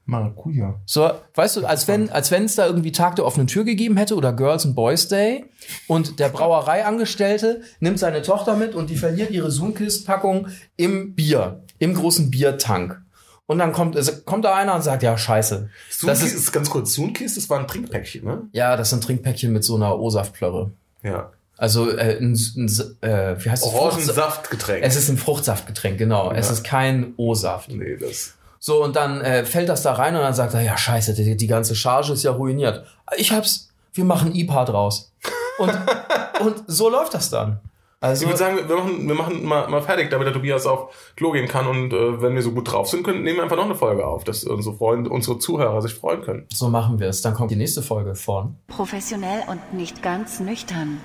Maracuja. 0.05 0.81
So, 0.87 1.11
weißt 1.35 1.57
du, 1.57 1.67
als 1.67 1.89
wenn 1.89 2.11
als 2.11 2.31
wenn 2.31 2.45
es 2.45 2.55
da 2.55 2.67
irgendwie 2.67 2.93
Tag 2.93 3.17
der 3.17 3.27
offenen 3.27 3.49
Tür 3.49 3.65
gegeben 3.65 3.97
hätte 3.97 4.15
oder 4.15 4.33
Girls 4.33 4.65
and 4.65 4.77
Boys 4.77 5.09
Day 5.09 5.47
und 5.89 6.21
der 6.21 6.29
Brauereiangestellte 6.29 7.63
nimmt 7.81 7.99
seine 7.99 8.23
Tochter 8.23 8.55
mit 8.55 8.77
und 8.77 8.89
die 8.89 8.97
verliert 8.97 9.33
ihre 9.33 9.51
Sunkist-Packung 9.51 10.47
im 10.77 11.17
Bier, 11.17 11.65
im 11.79 11.95
großen 11.95 12.31
Biertank. 12.31 13.03
Und 13.47 13.59
dann 13.59 13.73
kommt, 13.73 13.97
kommt 14.25 14.45
da 14.45 14.55
einer 14.55 14.75
und 14.75 14.83
sagt, 14.83 15.03
ja, 15.03 15.17
scheiße. 15.17 15.71
Das 15.89 15.99
Das 16.01 16.23
ist, 16.23 16.35
ist 16.35 16.53
ganz 16.53 16.71
kurz. 16.71 16.95
Sunkist, 16.95 17.37
das 17.37 17.49
war 17.51 17.59
ein 17.59 17.67
Trinkpäckchen, 17.67 18.25
ne? 18.25 18.43
ja, 18.53 18.77
das 18.77 18.91
sind 18.91 19.03
Trinkpäckchen 19.03 19.53
mit 19.53 19.65
so 19.65 19.77
einer 19.77 19.99
O-Saftplörre. 19.99 20.73
Ja. 21.03 21.31
Also, 21.59 21.90
äh, 21.90 22.19
ein, 22.19 22.33
ein, 22.35 22.66
äh, 23.01 23.37
wie 23.45 23.51
heißt 23.51 23.64
das? 23.64 23.73
Orangensaftgetränk. 23.75 24.85
Es 24.85 24.97
ist 24.97 25.09
ein 25.09 25.16
Fruchtsaftgetränk, 25.16 25.97
genau. 25.99 26.31
Es 26.33 26.47
Ja. 26.49 26.53
ist 26.53 26.64
kein 26.64 27.14
O-Saft. 27.16 27.71
nee, 27.71 27.97
das. 27.97 28.35
So, 28.59 28.83
und 28.83 28.97
dann 28.97 29.21
äh, 29.21 29.45
fällt 29.45 29.69
das 29.69 29.83
da 29.83 29.92
rein 29.92 30.14
und 30.16 30.23
dann 30.23 30.35
sagt 30.35 30.55
er, 30.55 30.61
ja, 30.62 30.77
scheiße, 30.77 31.14
die, 31.14 31.37
die 31.37 31.47
ganze 31.47 31.75
Charge 31.77 32.12
ist 32.12 32.23
ja 32.25 32.33
ruiniert. 32.33 32.85
Ich 33.16 33.31
hab's, 33.33 33.69
wir 33.95 34.05
machen 34.05 34.35
IPA 34.35 34.64
draus. 34.64 35.12
Und, 35.59 35.73
und 36.40 36.64
so 36.66 36.90
läuft 36.90 37.14
das 37.14 37.31
dann. 37.31 37.61
Also, 38.01 38.25
Ich 38.25 38.29
würde 38.29 38.38
sagen, 38.38 38.59
wir 38.69 38.77
machen, 38.77 39.09
wir 39.09 39.14
machen 39.14 39.45
mal, 39.45 39.69
mal 39.69 39.81
fertig, 39.83 40.11
damit 40.11 40.27
der 40.27 40.35
Tobias 40.35 40.66
auf 40.66 40.92
Klo 41.16 41.33
gehen 41.33 41.49
kann 41.49 41.66
und 41.66 41.92
äh, 41.95 42.21
wenn 42.21 42.35
wir 42.35 42.42
so 42.42 42.53
gut 42.53 42.71
drauf 42.71 42.88
sind, 42.88 43.05
können, 43.05 43.23
nehmen 43.23 43.37
wir 43.38 43.45
einfach 43.45 43.57
noch 43.57 43.64
eine 43.64 43.75
Folge 43.75 44.07
auf, 44.07 44.23
dass 44.25 44.45
unsere 44.45 44.77
Freunde, 44.77 45.09
unsere 45.11 45.38
Zuhörer 45.38 45.81
sich 45.81 45.95
freuen 45.95 46.21
können. 46.21 46.47
so 46.53 46.69
machen 46.69 46.99
wir 47.01 47.09
es. 47.09 47.23
Dann 47.23 47.33
kommt 47.35 47.51
die 47.53 47.57
nächste 47.57 47.81
Folge 47.83 48.14
von 48.14 48.57
Professionell 48.69 49.42
und 49.49 49.73
nicht 49.73 50.03
ganz 50.03 50.40
nüchtern. 50.40 51.01